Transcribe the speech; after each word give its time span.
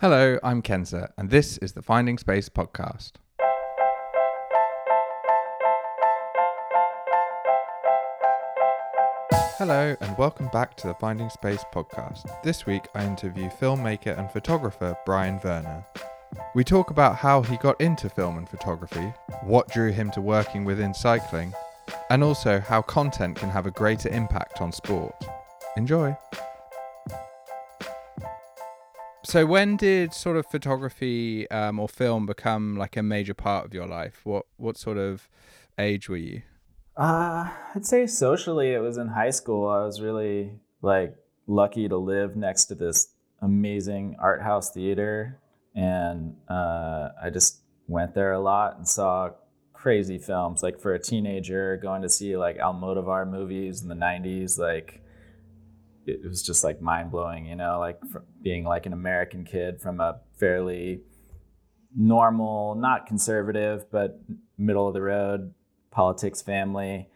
Hello, 0.00 0.38
I'm 0.44 0.62
Kenza, 0.62 1.10
and 1.18 1.28
this 1.28 1.58
is 1.58 1.72
the 1.72 1.82
Finding 1.82 2.18
Space 2.18 2.48
podcast. 2.48 3.14
Hello, 9.58 9.96
and 10.00 10.16
welcome 10.16 10.48
back 10.52 10.76
to 10.76 10.86
the 10.86 10.94
Finding 10.94 11.28
Space 11.30 11.64
podcast. 11.74 12.30
This 12.44 12.64
week, 12.64 12.84
I 12.94 13.04
interview 13.04 13.50
filmmaker 13.50 14.16
and 14.16 14.30
photographer 14.30 14.96
Brian 15.04 15.40
Vernor. 15.40 15.84
We 16.54 16.62
talk 16.62 16.90
about 16.90 17.16
how 17.16 17.42
he 17.42 17.56
got 17.56 17.80
into 17.80 18.08
film 18.08 18.38
and 18.38 18.48
photography, 18.48 19.12
what 19.42 19.66
drew 19.66 19.90
him 19.90 20.12
to 20.12 20.20
working 20.20 20.64
within 20.64 20.94
cycling, 20.94 21.52
and 22.08 22.22
also 22.22 22.60
how 22.60 22.82
content 22.82 23.36
can 23.36 23.50
have 23.50 23.66
a 23.66 23.72
greater 23.72 24.10
impact 24.10 24.60
on 24.60 24.70
sport. 24.70 25.16
Enjoy! 25.76 26.16
So, 29.28 29.44
when 29.44 29.76
did 29.76 30.14
sort 30.14 30.38
of 30.38 30.46
photography 30.46 31.50
um, 31.50 31.78
or 31.78 31.86
film 31.86 32.24
become 32.24 32.76
like 32.78 32.96
a 32.96 33.02
major 33.02 33.34
part 33.34 33.66
of 33.66 33.74
your 33.74 33.86
life? 33.86 34.22
What 34.24 34.46
what 34.56 34.78
sort 34.78 34.96
of 34.96 35.28
age 35.78 36.08
were 36.08 36.16
you? 36.16 36.40
Uh, 36.96 37.50
I'd 37.74 37.84
say 37.84 38.06
socially, 38.06 38.72
it 38.72 38.78
was 38.78 38.96
in 38.96 39.08
high 39.08 39.28
school. 39.28 39.68
I 39.68 39.84
was 39.84 40.00
really 40.00 40.52
like 40.80 41.14
lucky 41.46 41.90
to 41.90 41.98
live 41.98 42.36
next 42.36 42.64
to 42.66 42.74
this 42.74 43.08
amazing 43.42 44.16
art 44.18 44.40
house 44.40 44.70
theater, 44.70 45.38
and 45.74 46.34
uh, 46.48 47.10
I 47.22 47.28
just 47.28 47.58
went 47.86 48.14
there 48.14 48.32
a 48.32 48.40
lot 48.40 48.78
and 48.78 48.88
saw 48.88 49.32
crazy 49.74 50.16
films. 50.16 50.62
Like 50.62 50.80
for 50.80 50.94
a 50.94 50.98
teenager, 50.98 51.76
going 51.76 52.00
to 52.00 52.08
see 52.08 52.38
like 52.38 52.56
Almodovar 52.56 53.28
movies 53.28 53.82
in 53.82 53.88
the 53.88 53.94
'90s, 53.94 54.58
like 54.58 55.02
it 56.08 56.28
was 56.28 56.42
just 56.42 56.64
like 56.64 56.80
mind 56.80 57.10
blowing, 57.10 57.46
you 57.46 57.56
know, 57.56 57.78
like 57.78 58.00
being 58.42 58.64
like 58.64 58.86
an 58.86 58.92
American 58.92 59.44
kid 59.44 59.80
from 59.80 60.00
a 60.00 60.20
fairly 60.38 61.02
normal, 61.94 62.74
not 62.74 63.06
conservative, 63.06 63.90
but 63.90 64.20
middle 64.56 64.88
of 64.88 64.94
the 64.94 65.02
road 65.02 65.54
politics 65.90 66.42
family, 66.42 67.08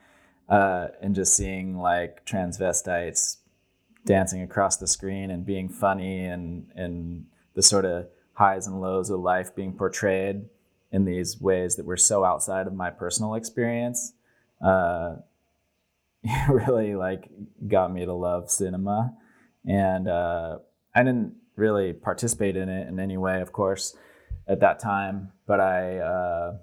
uh, 0.49 0.89
and 1.01 1.15
just 1.15 1.35
seeing 1.35 1.79
like 1.79 2.25
transvestites 2.27 3.39
dancing 4.05 4.43
across 4.43 4.77
the 4.77 4.87
screen 4.87 5.31
and 5.31 5.47
being 5.47 5.69
funny 5.69 6.25
and 6.25 6.67
and 6.75 7.25
the 7.55 7.63
sort 7.63 7.85
of 7.85 8.07
highs 8.35 8.67
and 8.67 8.81
lows 8.81 9.11
of 9.11 9.21
life 9.21 9.55
being 9.55 9.73
portrayed 9.73 10.45
in 10.91 11.05
these 11.05 11.41
ways 11.41 11.77
that 11.77 11.87
were 11.87 11.97
so 11.97 12.25
outside 12.25 12.67
of 12.67 12.75
my 12.75 12.91
personal 12.91 13.35
experience. 13.35 14.15
Uh, 14.65 15.17
really 16.49 16.95
like 16.95 17.29
got 17.67 17.93
me 17.93 18.05
to 18.05 18.15
love 18.15 18.51
cinema. 18.51 19.15
And 19.67 20.09
uh, 20.09 20.59
i 20.95 21.03
didn't 21.03 21.35
really 21.57 21.93
participate 21.93 22.57
in 22.57 22.69
it 22.69 22.89
in 22.89 22.99
any 22.99 23.17
way 23.17 23.41
of 23.41 23.53
course 23.53 23.97
at 24.49 24.61
that 24.61 24.79
time. 24.79 25.33
But 25.47 25.61
i 25.61 25.99
uh, 25.99 26.57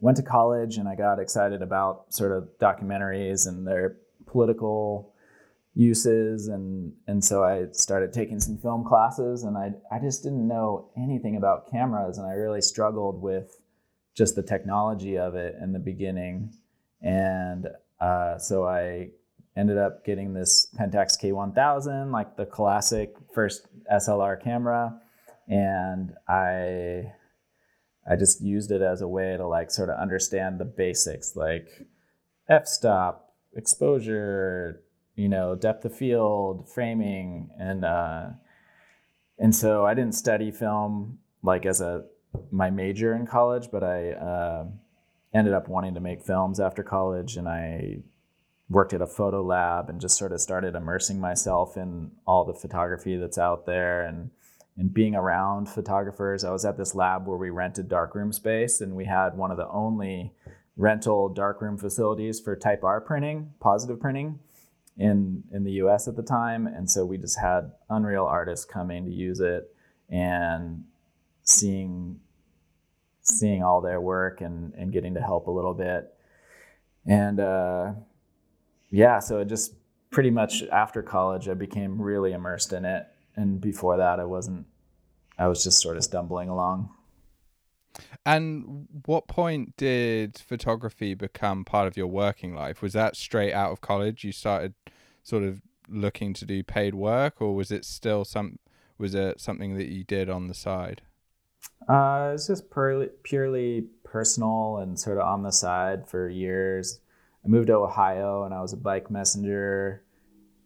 went 0.00 0.16
to 0.18 0.22
college 0.22 0.76
and 0.76 0.88
i 0.88 0.94
got 0.94 1.18
excited 1.18 1.62
about 1.62 2.12
sort 2.12 2.32
of 2.32 2.48
documentaries 2.60 3.46
and 3.46 3.66
their 3.66 3.96
political 4.26 5.14
uses. 5.74 6.48
And 6.48 6.92
and 7.06 7.24
so 7.24 7.44
i 7.44 7.66
started 7.72 8.12
taking 8.12 8.40
some 8.40 8.58
film 8.58 8.84
classes 8.84 9.42
and 9.42 9.56
i 9.58 9.72
i 9.90 9.98
just 9.98 10.22
didn't 10.22 10.46
know 10.46 10.90
anything 10.96 11.36
about 11.36 11.70
cameras. 11.70 12.18
And 12.18 12.26
i 12.26 12.32
really 12.32 12.62
struggled 12.62 13.20
with 13.20 13.58
just 14.14 14.36
the 14.36 14.42
technology 14.42 15.18
of 15.18 15.34
it 15.34 15.56
in 15.60 15.72
the 15.72 15.78
beginning. 15.78 16.54
And 17.02 17.66
uh, 18.00 18.38
so 18.38 18.66
I 18.66 19.10
ended 19.56 19.78
up 19.78 20.04
getting 20.04 20.34
this 20.34 20.68
Pentax 20.78 21.18
K1000, 21.20 22.12
like 22.12 22.36
the 22.36 22.46
classic 22.46 23.14
first 23.32 23.66
SLR 23.92 24.42
camera, 24.42 24.98
and 25.48 26.12
I 26.28 27.12
I 28.08 28.16
just 28.16 28.42
used 28.42 28.70
it 28.70 28.82
as 28.82 29.00
a 29.00 29.08
way 29.08 29.36
to 29.36 29.46
like 29.46 29.70
sort 29.70 29.88
of 29.88 29.98
understand 29.98 30.58
the 30.58 30.64
basics, 30.64 31.36
like 31.36 31.68
f-stop, 32.48 33.34
exposure, 33.54 34.82
you 35.14 35.28
know, 35.28 35.54
depth 35.54 35.84
of 35.84 35.96
field, 35.96 36.68
framing, 36.68 37.50
and 37.58 37.84
uh, 37.84 38.26
and 39.38 39.54
so 39.54 39.86
I 39.86 39.94
didn't 39.94 40.14
study 40.14 40.50
film 40.50 41.18
like 41.42 41.64
as 41.64 41.80
a 41.80 42.04
my 42.50 42.70
major 42.70 43.14
in 43.14 43.26
college, 43.26 43.68
but 43.70 43.84
I. 43.84 44.12
Uh, 44.12 44.64
ended 45.34 45.52
up 45.52 45.68
wanting 45.68 45.94
to 45.94 46.00
make 46.00 46.22
films 46.22 46.60
after 46.60 46.82
college 46.82 47.36
and 47.36 47.48
I 47.48 47.98
worked 48.70 48.92
at 48.92 49.02
a 49.02 49.06
photo 49.06 49.42
lab 49.42 49.90
and 49.90 50.00
just 50.00 50.16
sort 50.16 50.32
of 50.32 50.40
started 50.40 50.74
immersing 50.74 51.20
myself 51.20 51.76
in 51.76 52.10
all 52.26 52.44
the 52.44 52.54
photography 52.54 53.16
that's 53.16 53.38
out 53.38 53.66
there 53.66 54.06
and 54.06 54.30
and 54.76 54.92
being 54.92 55.14
around 55.14 55.68
photographers. 55.68 56.42
I 56.42 56.50
was 56.50 56.64
at 56.64 56.76
this 56.76 56.96
lab 56.96 57.28
where 57.28 57.38
we 57.38 57.50
rented 57.50 57.88
darkroom 57.88 58.32
space 58.32 58.80
and 58.80 58.96
we 58.96 59.04
had 59.04 59.36
one 59.36 59.52
of 59.52 59.56
the 59.56 59.68
only 59.68 60.32
rental 60.76 61.28
darkroom 61.28 61.78
facilities 61.78 62.40
for 62.40 62.56
type 62.56 62.82
R 62.82 63.00
printing, 63.00 63.52
positive 63.60 64.00
printing 64.00 64.40
in 64.96 65.44
in 65.52 65.64
the 65.64 65.72
US 65.72 66.08
at 66.08 66.16
the 66.16 66.22
time 66.22 66.66
and 66.66 66.90
so 66.90 67.04
we 67.04 67.18
just 67.18 67.38
had 67.38 67.72
unreal 67.90 68.24
artists 68.24 68.64
coming 68.64 69.04
to 69.04 69.10
use 69.10 69.40
it 69.40 69.74
and 70.08 70.84
seeing 71.42 72.20
seeing 73.24 73.62
all 73.62 73.80
their 73.80 74.00
work 74.00 74.40
and, 74.40 74.72
and 74.74 74.92
getting 74.92 75.14
to 75.14 75.20
help 75.20 75.48
a 75.48 75.50
little 75.50 75.74
bit. 75.74 76.14
And 77.06 77.40
uh, 77.40 77.92
yeah, 78.90 79.18
so 79.18 79.40
it 79.40 79.48
just 79.48 79.74
pretty 80.10 80.30
much 80.30 80.62
after 80.64 81.02
college, 81.02 81.48
I 81.48 81.54
became 81.54 82.00
really 82.00 82.32
immersed 82.32 82.72
in 82.72 82.84
it. 82.84 83.06
And 83.34 83.60
before 83.60 83.96
that, 83.96 84.20
I 84.20 84.24
wasn't, 84.24 84.66
I 85.38 85.48
was 85.48 85.64
just 85.64 85.80
sort 85.80 85.96
of 85.96 86.04
stumbling 86.04 86.48
along. 86.48 86.90
And 88.24 88.86
what 89.06 89.26
point 89.26 89.76
did 89.76 90.38
photography 90.38 91.14
become 91.14 91.64
part 91.64 91.86
of 91.86 91.96
your 91.96 92.06
working 92.06 92.54
life? 92.54 92.80
Was 92.80 92.92
that 92.92 93.16
straight 93.16 93.52
out 93.52 93.72
of 93.72 93.80
college? 93.80 94.24
You 94.24 94.32
started 94.32 94.74
sort 95.22 95.42
of 95.42 95.62
looking 95.88 96.32
to 96.34 96.46
do 96.46 96.62
paid 96.62 96.94
work, 96.94 97.40
or 97.40 97.54
was 97.54 97.70
it 97.70 97.84
still 97.84 98.24
some? 98.24 98.58
Was 98.98 99.14
it 99.14 99.40
something 99.40 99.76
that 99.76 99.88
you 99.88 100.04
did 100.04 100.30
on 100.30 100.46
the 100.46 100.54
side? 100.54 101.02
Uh, 101.88 102.32
it's 102.34 102.46
just 102.46 102.70
purely, 102.70 103.08
purely 103.22 103.86
personal 104.04 104.78
and 104.78 104.98
sort 104.98 105.18
of 105.18 105.26
on 105.26 105.42
the 105.42 105.50
side 105.50 106.08
for 106.08 106.28
years. 106.28 107.00
I 107.44 107.48
moved 107.48 107.66
to 107.66 107.74
Ohio 107.74 108.44
and 108.44 108.54
I 108.54 108.62
was 108.62 108.72
a 108.72 108.76
bike 108.76 109.10
messenger. 109.10 110.02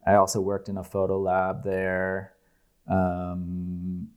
I 0.07 0.15
also 0.15 0.41
worked 0.41 0.69
in 0.69 0.77
a 0.77 0.85
photo 0.85 1.19
lab 1.19 1.65
there. 1.65 2.35
Um, 2.89 4.09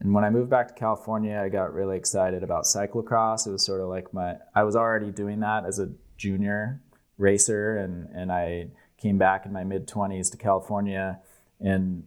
and 0.00 0.14
when 0.14 0.24
I 0.24 0.30
moved 0.30 0.50
back 0.50 0.68
to 0.68 0.74
California, 0.74 1.40
I 1.42 1.48
got 1.48 1.74
really 1.74 1.96
excited 1.96 2.42
about 2.42 2.64
cyclocross. 2.64 3.46
It 3.46 3.52
was 3.52 3.64
sort 3.64 3.80
of 3.80 3.88
like 3.88 4.12
my, 4.14 4.36
I 4.54 4.62
was 4.62 4.76
already 4.76 5.10
doing 5.10 5.40
that 5.40 5.64
as 5.66 5.78
a 5.78 5.90
junior 6.16 6.80
racer, 7.18 7.76
and, 7.76 8.08
and 8.14 8.32
I 8.32 8.68
came 8.96 9.18
back 9.18 9.44
in 9.44 9.52
my 9.52 9.64
mid 9.64 9.86
20s 9.86 10.30
to 10.30 10.38
California 10.38 11.20
and 11.60 12.04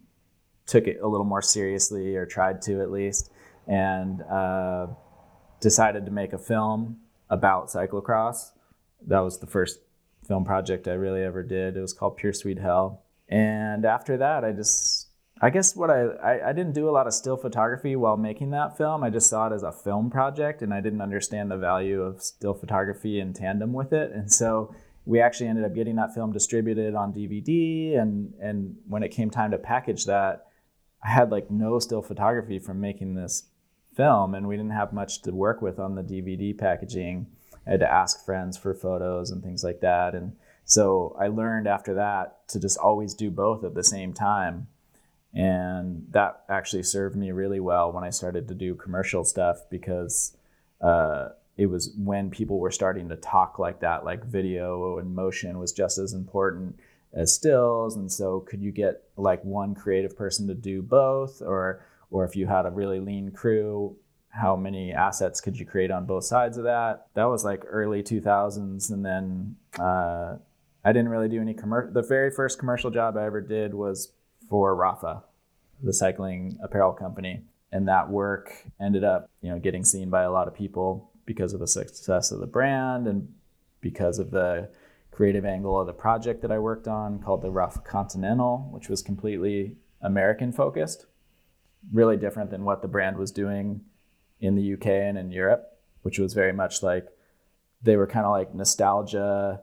took 0.66 0.86
it 0.86 0.98
a 1.00 1.06
little 1.06 1.26
more 1.26 1.42
seriously, 1.42 2.16
or 2.16 2.26
tried 2.26 2.62
to 2.62 2.80
at 2.80 2.90
least 2.90 3.30
and 3.66 4.22
uh, 4.22 4.86
decided 5.60 6.04
to 6.06 6.12
make 6.12 6.32
a 6.32 6.38
film 6.38 6.98
about 7.30 7.68
cyclocross. 7.68 8.52
That 9.06 9.20
was 9.20 9.38
the 9.38 9.46
first 9.46 9.80
film 10.26 10.44
project 10.44 10.88
I 10.88 10.92
really 10.92 11.22
ever 11.22 11.42
did. 11.42 11.76
It 11.76 11.80
was 11.80 11.92
called 11.92 12.16
Pure 12.16 12.34
Sweet 12.34 12.58
Hell. 12.58 13.02
And 13.28 13.84
after 13.84 14.16
that, 14.18 14.44
I 14.44 14.52
just, 14.52 15.08
I 15.40 15.50
guess 15.50 15.74
what 15.74 15.90
I, 15.90 16.02
I, 16.02 16.50
I, 16.50 16.52
didn't 16.52 16.74
do 16.74 16.88
a 16.88 16.92
lot 16.92 17.06
of 17.06 17.14
still 17.14 17.36
photography 17.36 17.96
while 17.96 18.16
making 18.16 18.50
that 18.50 18.76
film. 18.76 19.02
I 19.02 19.10
just 19.10 19.28
saw 19.28 19.48
it 19.48 19.54
as 19.54 19.62
a 19.62 19.72
film 19.72 20.10
project 20.10 20.62
and 20.62 20.72
I 20.72 20.80
didn't 20.80 21.00
understand 21.00 21.50
the 21.50 21.56
value 21.56 22.02
of 22.02 22.22
still 22.22 22.54
photography 22.54 23.20
in 23.20 23.32
tandem 23.32 23.72
with 23.72 23.92
it. 23.92 24.12
And 24.12 24.30
so 24.30 24.74
we 25.06 25.20
actually 25.20 25.48
ended 25.48 25.64
up 25.64 25.74
getting 25.74 25.96
that 25.96 26.14
film 26.14 26.32
distributed 26.32 26.94
on 26.94 27.12
DVD. 27.12 27.98
And, 27.98 28.34
and 28.40 28.76
when 28.86 29.02
it 29.02 29.10
came 29.10 29.30
time 29.30 29.50
to 29.50 29.58
package 29.58 30.04
that, 30.04 30.46
I 31.02 31.10
had 31.10 31.30
like 31.30 31.50
no 31.50 31.78
still 31.78 32.02
photography 32.02 32.58
from 32.58 32.80
making 32.80 33.14
this 33.14 33.44
film 33.94 34.34
and 34.34 34.46
we 34.48 34.56
didn't 34.56 34.72
have 34.72 34.92
much 34.92 35.22
to 35.22 35.32
work 35.32 35.62
with 35.62 35.78
on 35.78 35.94
the 35.94 36.02
DVD 36.02 36.56
packaging. 36.56 37.26
I 37.66 37.70
had 37.70 37.80
to 37.80 37.90
ask 37.90 38.24
friends 38.24 38.56
for 38.56 38.74
photos 38.74 39.30
and 39.30 39.42
things 39.42 39.64
like 39.64 39.80
that. 39.80 40.14
And 40.14 40.36
so 40.64 41.16
I 41.18 41.28
learned 41.28 41.66
after 41.66 41.94
that 41.94 42.46
to 42.48 42.60
just 42.60 42.78
always 42.78 43.14
do 43.14 43.30
both 43.30 43.64
at 43.64 43.74
the 43.74 43.84
same 43.84 44.12
time. 44.12 44.68
And 45.34 46.06
that 46.10 46.44
actually 46.48 46.84
served 46.84 47.16
me 47.16 47.32
really 47.32 47.60
well 47.60 47.92
when 47.92 48.04
I 48.04 48.10
started 48.10 48.48
to 48.48 48.54
do 48.54 48.74
commercial 48.74 49.24
stuff 49.24 49.58
because 49.70 50.36
uh, 50.80 51.30
it 51.56 51.66
was 51.66 51.92
when 51.96 52.30
people 52.30 52.58
were 52.58 52.70
starting 52.70 53.08
to 53.08 53.16
talk 53.16 53.58
like 53.58 53.80
that, 53.80 54.04
like 54.04 54.24
video 54.24 54.98
and 54.98 55.14
motion 55.14 55.58
was 55.58 55.72
just 55.72 55.98
as 55.98 56.12
important 56.12 56.78
as 57.12 57.32
stills. 57.32 57.96
And 57.96 58.10
so, 58.10 58.40
could 58.40 58.62
you 58.62 58.70
get 58.70 59.02
like 59.16 59.44
one 59.44 59.74
creative 59.74 60.16
person 60.16 60.46
to 60.48 60.54
do 60.54 60.82
both? 60.82 61.42
Or 61.42 61.84
or 62.14 62.24
if 62.24 62.36
you 62.36 62.46
had 62.46 62.64
a 62.64 62.70
really 62.70 63.00
lean 63.00 63.32
crew, 63.32 63.96
how 64.28 64.54
many 64.54 64.92
assets 64.92 65.40
could 65.40 65.58
you 65.58 65.66
create 65.66 65.90
on 65.90 66.06
both 66.06 66.22
sides 66.22 66.56
of 66.56 66.62
that? 66.62 67.08
That 67.14 67.24
was 67.24 67.44
like 67.44 67.64
early 67.66 68.04
2000s. 68.04 68.88
And 68.92 69.04
then 69.04 69.56
uh, 69.80 70.36
I 70.84 70.92
didn't 70.92 71.08
really 71.08 71.28
do 71.28 71.40
any 71.40 71.54
commercial. 71.54 71.92
The 71.92 72.06
very 72.06 72.30
first 72.30 72.60
commercial 72.60 72.92
job 72.92 73.16
I 73.16 73.26
ever 73.26 73.40
did 73.40 73.74
was 73.74 74.12
for 74.48 74.76
Rapha, 74.76 75.24
the 75.82 75.92
cycling 75.92 76.56
apparel 76.62 76.92
company. 76.92 77.42
And 77.72 77.88
that 77.88 78.08
work 78.08 78.52
ended 78.80 79.02
up, 79.02 79.28
you 79.40 79.50
know, 79.50 79.58
getting 79.58 79.84
seen 79.84 80.08
by 80.08 80.22
a 80.22 80.30
lot 80.30 80.46
of 80.46 80.54
people 80.54 81.10
because 81.26 81.52
of 81.52 81.58
the 81.58 81.66
success 81.66 82.30
of 82.30 82.38
the 82.38 82.46
brand 82.46 83.08
and 83.08 83.26
because 83.80 84.20
of 84.20 84.30
the 84.30 84.70
creative 85.10 85.44
angle 85.44 85.80
of 85.80 85.88
the 85.88 85.92
project 85.92 86.42
that 86.42 86.52
I 86.52 86.60
worked 86.60 86.86
on 86.86 87.18
called 87.18 87.42
the 87.42 87.50
Rapha 87.50 87.84
Continental, 87.84 88.68
which 88.70 88.88
was 88.88 89.02
completely 89.02 89.78
American 90.00 90.52
focused, 90.52 91.06
really 91.92 92.16
different 92.16 92.50
than 92.50 92.64
what 92.64 92.82
the 92.82 92.88
brand 92.88 93.16
was 93.16 93.30
doing 93.30 93.80
in 94.40 94.54
the 94.54 94.74
UK 94.74 94.86
and 94.86 95.18
in 95.18 95.30
Europe, 95.30 95.78
which 96.02 96.18
was 96.18 96.34
very 96.34 96.52
much 96.52 96.82
like 96.82 97.06
they 97.82 97.96
were 97.96 98.06
kind 98.06 98.26
of 98.26 98.32
like 98.32 98.54
nostalgia, 98.54 99.60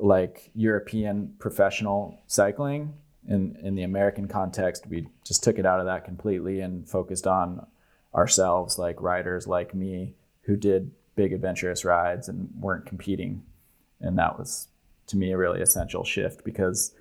like 0.00 0.50
European 0.54 1.34
professional 1.38 2.20
cycling. 2.26 2.94
In, 3.26 3.56
in 3.62 3.74
the 3.74 3.84
American 3.84 4.28
context, 4.28 4.86
we 4.86 5.08
just 5.24 5.42
took 5.42 5.58
it 5.58 5.64
out 5.64 5.80
of 5.80 5.86
that 5.86 6.04
completely 6.04 6.60
and 6.60 6.86
focused 6.86 7.26
on 7.26 7.66
ourselves, 8.14 8.78
like 8.78 9.00
riders 9.00 9.46
like 9.46 9.74
me 9.74 10.14
who 10.42 10.56
did 10.56 10.90
big 11.16 11.32
adventurous 11.32 11.84
rides 11.84 12.28
and 12.28 12.50
weren't 12.60 12.84
competing. 12.84 13.42
And 14.00 14.18
that 14.18 14.38
was 14.38 14.68
to 15.06 15.16
me 15.16 15.32
a 15.32 15.38
really 15.38 15.62
essential 15.62 16.04
shift 16.04 16.44
because 16.44 16.94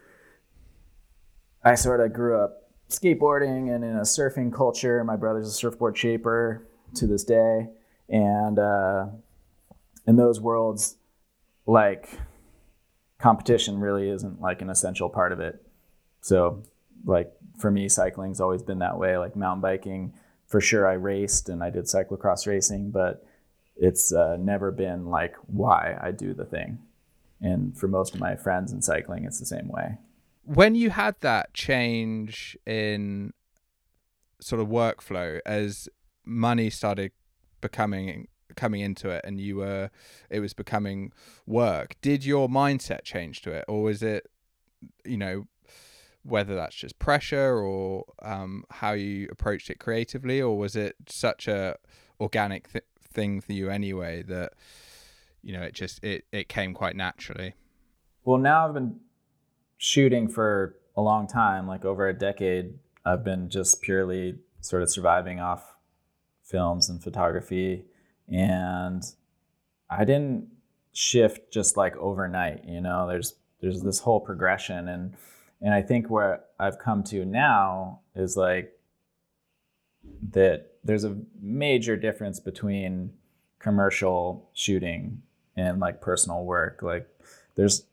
I 1.63 1.75
sort 1.75 1.99
of 1.99 2.13
grew 2.13 2.39
up 2.39 2.62
skateboarding 2.99 3.73
and 3.73 3.83
in 3.83 3.95
a 3.95 4.01
surfing 4.01 4.53
culture. 4.53 5.03
My 5.03 5.15
brother's 5.15 5.47
a 5.47 5.51
surfboard 5.51 5.97
shaper 5.97 6.67
to 6.95 7.07
this 7.07 7.23
day, 7.23 7.67
and 8.09 8.59
uh, 8.59 9.05
in 10.07 10.15
those 10.15 10.39
worlds, 10.39 10.97
like 11.65 12.19
competition 13.19 13.79
really 13.79 14.09
isn't 14.09 14.41
like 14.41 14.61
an 14.61 14.69
essential 14.69 15.09
part 15.09 15.31
of 15.31 15.39
it. 15.39 15.65
So, 16.21 16.63
like 17.05 17.33
for 17.59 17.71
me, 17.71 17.89
cycling's 17.89 18.41
always 18.41 18.63
been 18.63 18.79
that 18.79 18.97
way. 18.97 19.17
Like 19.17 19.35
mountain 19.35 19.61
biking, 19.61 20.13
for 20.47 20.61
sure, 20.61 20.87
I 20.87 20.93
raced 20.93 21.49
and 21.49 21.63
I 21.63 21.69
did 21.69 21.85
cyclocross 21.85 22.45
racing, 22.47 22.91
but 22.91 23.25
it's 23.75 24.13
uh, 24.13 24.37
never 24.39 24.71
been 24.71 25.07
like 25.07 25.35
why 25.47 25.97
I 26.01 26.11
do 26.11 26.33
the 26.33 26.45
thing. 26.45 26.79
And 27.41 27.77
for 27.77 27.87
most 27.87 28.13
of 28.13 28.21
my 28.21 28.35
friends 28.35 28.71
in 28.71 28.81
cycling, 28.81 29.25
it's 29.25 29.39
the 29.39 29.45
same 29.45 29.67
way. 29.67 29.97
When 30.43 30.75
you 30.75 30.89
had 30.89 31.15
that 31.21 31.53
change 31.53 32.57
in 32.65 33.33
sort 34.41 34.61
of 34.61 34.67
workflow 34.67 35.39
as 35.45 35.87
money 36.25 36.69
started 36.69 37.11
becoming 37.61 38.27
coming 38.55 38.81
into 38.81 39.09
it 39.09 39.21
and 39.23 39.39
you 39.39 39.55
were 39.55 39.89
it 40.29 40.39
was 40.39 40.53
becoming 40.53 41.11
work 41.47 41.95
did 42.01 42.23
your 42.23 42.47
mindset 42.47 43.03
change 43.03 43.41
to 43.41 43.51
it? 43.51 43.65
Or 43.67 43.83
was 43.83 44.03
it 44.03 44.29
you 45.05 45.17
know 45.17 45.45
whether 46.23 46.55
that's 46.55 46.75
just 46.75 46.99
pressure 46.99 47.57
or 47.57 48.05
um, 48.21 48.63
how 48.69 48.93
you 48.93 49.27
approached 49.29 49.69
it 49.69 49.79
creatively? 49.79 50.41
Or 50.41 50.57
was 50.57 50.75
it 50.75 50.95
such 51.07 51.47
a 51.47 51.75
organic 52.19 52.71
th- 52.71 52.85
thing 53.01 53.41
for 53.41 53.51
you 53.51 53.69
anyway 53.69 54.23
that 54.23 54.53
you 55.41 55.53
know 55.53 55.61
it 55.61 55.73
just 55.73 56.03
it 56.03 56.25
it 56.31 56.47
came 56.49 56.73
quite 56.73 56.95
naturally? 56.95 57.55
Well 58.25 58.37
now 58.37 58.67
i've 58.67 58.73
been 58.73 58.99
shooting 59.83 60.29
for 60.29 60.77
a 60.95 61.01
long 61.01 61.27
time 61.27 61.67
like 61.67 61.83
over 61.83 62.07
a 62.07 62.17
decade 62.17 62.73
i've 63.05 63.21
been 63.21 63.49
just 63.49 63.81
purely 63.81 64.33
sort 64.61 64.81
of 64.81 64.89
surviving 64.89 65.41
off 65.41 65.75
films 66.41 66.87
and 66.87 67.03
photography. 67.03 67.83
And 68.29 69.03
i 69.89 70.05
didn't 70.05 70.47
shift 70.93 71.51
just 71.51 71.75
like 71.75 71.97
overnight 71.97 72.63
you 72.65 72.79
know? 72.79 73.07
There's 73.07 73.35
there's 73.59 73.81
this 73.81 73.99
whole 73.99 74.21
progression. 74.21 74.87
And 74.87 75.15
and 75.61 75.73
i 75.73 75.81
think 75.81 76.09
where 76.09 76.45
i've 76.61 76.79
come 76.79 77.03
to 77.03 77.25
now 77.25 77.99
is 78.15 78.37
like 78.37 78.71
that 80.31 80.77
there's 80.85 81.03
a 81.03 81.17
major 81.41 81.97
difference 81.97 82.39
between 82.39 83.11
commercial 83.59 84.49
shooting 84.53 85.21
and 85.57 85.81
like 85.81 85.99
personal 85.99 86.45
work. 86.45 86.81
Like 86.81 87.05
there's 87.55 87.83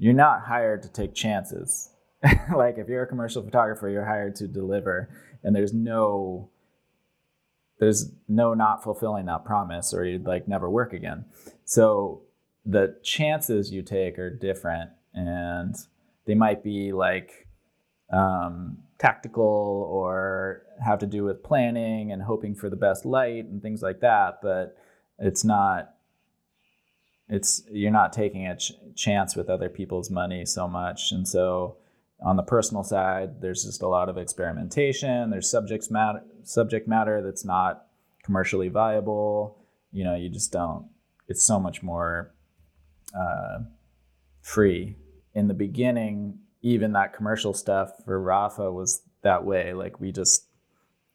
you're 0.00 0.14
not 0.14 0.40
hired 0.40 0.82
to 0.82 0.88
take 0.88 1.14
chances. 1.14 1.90
like 2.56 2.78
if 2.78 2.88
you're 2.88 3.02
a 3.02 3.06
commercial 3.06 3.42
photographer, 3.42 3.88
you're 3.88 4.06
hired 4.06 4.34
to 4.36 4.48
deliver 4.48 5.10
and 5.44 5.54
there's 5.54 5.72
no 5.72 6.48
there's 7.78 8.10
no 8.28 8.52
not 8.52 8.82
fulfilling 8.82 9.26
that 9.26 9.44
promise 9.44 9.94
or 9.94 10.04
you'd 10.04 10.26
like 10.26 10.48
never 10.48 10.68
work 10.68 10.92
again. 10.92 11.26
So 11.64 12.22
the 12.64 12.96
chances 13.02 13.70
you 13.70 13.82
take 13.82 14.18
are 14.18 14.30
different 14.30 14.90
and 15.14 15.74
they 16.26 16.34
might 16.34 16.62
be 16.62 16.92
like 16.92 17.46
um, 18.10 18.78
tactical 18.98 19.86
or 19.90 20.62
have 20.84 20.98
to 21.00 21.06
do 21.06 21.24
with 21.24 21.42
planning 21.42 22.12
and 22.12 22.22
hoping 22.22 22.54
for 22.54 22.70
the 22.70 22.76
best 22.76 23.04
light 23.04 23.44
and 23.44 23.62
things 23.62 23.82
like 23.82 24.00
that 24.00 24.40
but 24.42 24.76
it's 25.18 25.44
not 25.44 25.94
it's 27.30 27.62
you're 27.70 27.90
not 27.90 28.12
taking 28.12 28.46
a 28.46 28.56
ch- 28.56 28.72
chance 28.94 29.34
with 29.34 29.48
other 29.48 29.68
people's 29.68 30.10
money 30.10 30.44
so 30.44 30.68
much 30.68 31.12
and 31.12 31.26
so 31.26 31.76
on 32.22 32.36
the 32.36 32.42
personal 32.42 32.82
side 32.82 33.40
there's 33.40 33.64
just 33.64 33.82
a 33.82 33.88
lot 33.88 34.08
of 34.08 34.18
experimentation 34.18 35.30
there's 35.30 35.50
subjects 35.50 35.90
matter 35.90 36.22
subject 36.42 36.86
matter 36.86 37.22
that's 37.22 37.44
not 37.44 37.86
commercially 38.22 38.68
viable 38.68 39.56
you 39.92 40.04
know 40.04 40.14
you 40.14 40.28
just 40.28 40.52
don't 40.52 40.86
it's 41.28 41.42
so 41.42 41.58
much 41.58 41.82
more 41.82 42.32
uh, 43.18 43.60
free 44.42 44.96
in 45.34 45.48
the 45.48 45.54
beginning 45.54 46.38
even 46.62 46.92
that 46.92 47.14
commercial 47.14 47.54
stuff 47.54 47.92
for 48.04 48.22
Rapha 48.22 48.72
was 48.72 49.02
that 49.22 49.44
way. 49.44 49.72
Like 49.72 50.00
we 50.00 50.12
just 50.12 50.46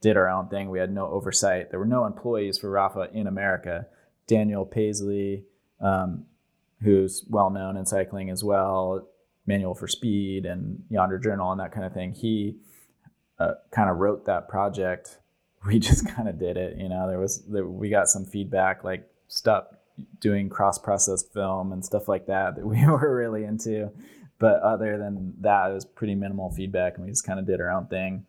did 0.01 0.17
our 0.17 0.29
own 0.29 0.47
thing. 0.49 0.69
We 0.69 0.79
had 0.79 0.91
no 0.91 1.07
oversight. 1.07 1.69
There 1.69 1.79
were 1.79 1.85
no 1.85 2.05
employees 2.05 2.57
for 2.57 2.69
Rapha 2.69 3.11
in 3.13 3.27
America. 3.27 3.87
Daniel 4.27 4.65
Pasley, 4.65 5.43
um, 5.81 6.25
who's 6.81 7.25
well 7.29 7.49
known 7.49 7.77
in 7.77 7.85
cycling 7.85 8.29
as 8.29 8.43
well, 8.43 9.07
Manual 9.45 9.75
for 9.75 9.87
Speed 9.87 10.45
and 10.45 10.83
Yonder 10.89 11.17
Journal 11.19 11.51
and 11.51 11.59
that 11.59 11.71
kind 11.71 11.85
of 11.85 11.93
thing. 11.93 12.11
He 12.11 12.55
uh, 13.39 13.53
kind 13.71 13.89
of 13.89 13.97
wrote 13.97 14.25
that 14.25 14.47
project. 14.47 15.19
We 15.65 15.79
just 15.79 16.07
kind 16.07 16.29
of 16.29 16.37
did 16.37 16.57
it. 16.57 16.77
You 16.77 16.89
know, 16.89 17.09
there 17.09 17.17
was 17.17 17.41
there, 17.47 17.65
we 17.65 17.89
got 17.89 18.07
some 18.07 18.23
feedback 18.23 18.83
like 18.83 19.09
stop 19.29 19.81
doing 20.19 20.47
cross 20.47 20.77
processed 20.77 21.33
film 21.33 21.71
and 21.71 21.83
stuff 21.83 22.07
like 22.07 22.27
that 22.27 22.55
that 22.57 22.67
we 22.67 22.85
were 22.85 23.15
really 23.15 23.45
into 23.45 23.91
but 24.37 24.61
other 24.61 24.97
than 24.97 25.33
that, 25.41 25.71
it 25.71 25.73
was 25.73 25.85
pretty 25.85 26.15
minimal 26.15 26.51
feedback, 26.51 26.95
and 26.95 27.05
we 27.05 27.11
just 27.11 27.25
kind 27.25 27.39
of 27.39 27.45
did 27.45 27.61
our 27.61 27.69
own 27.69 27.87
thing. 27.87 28.25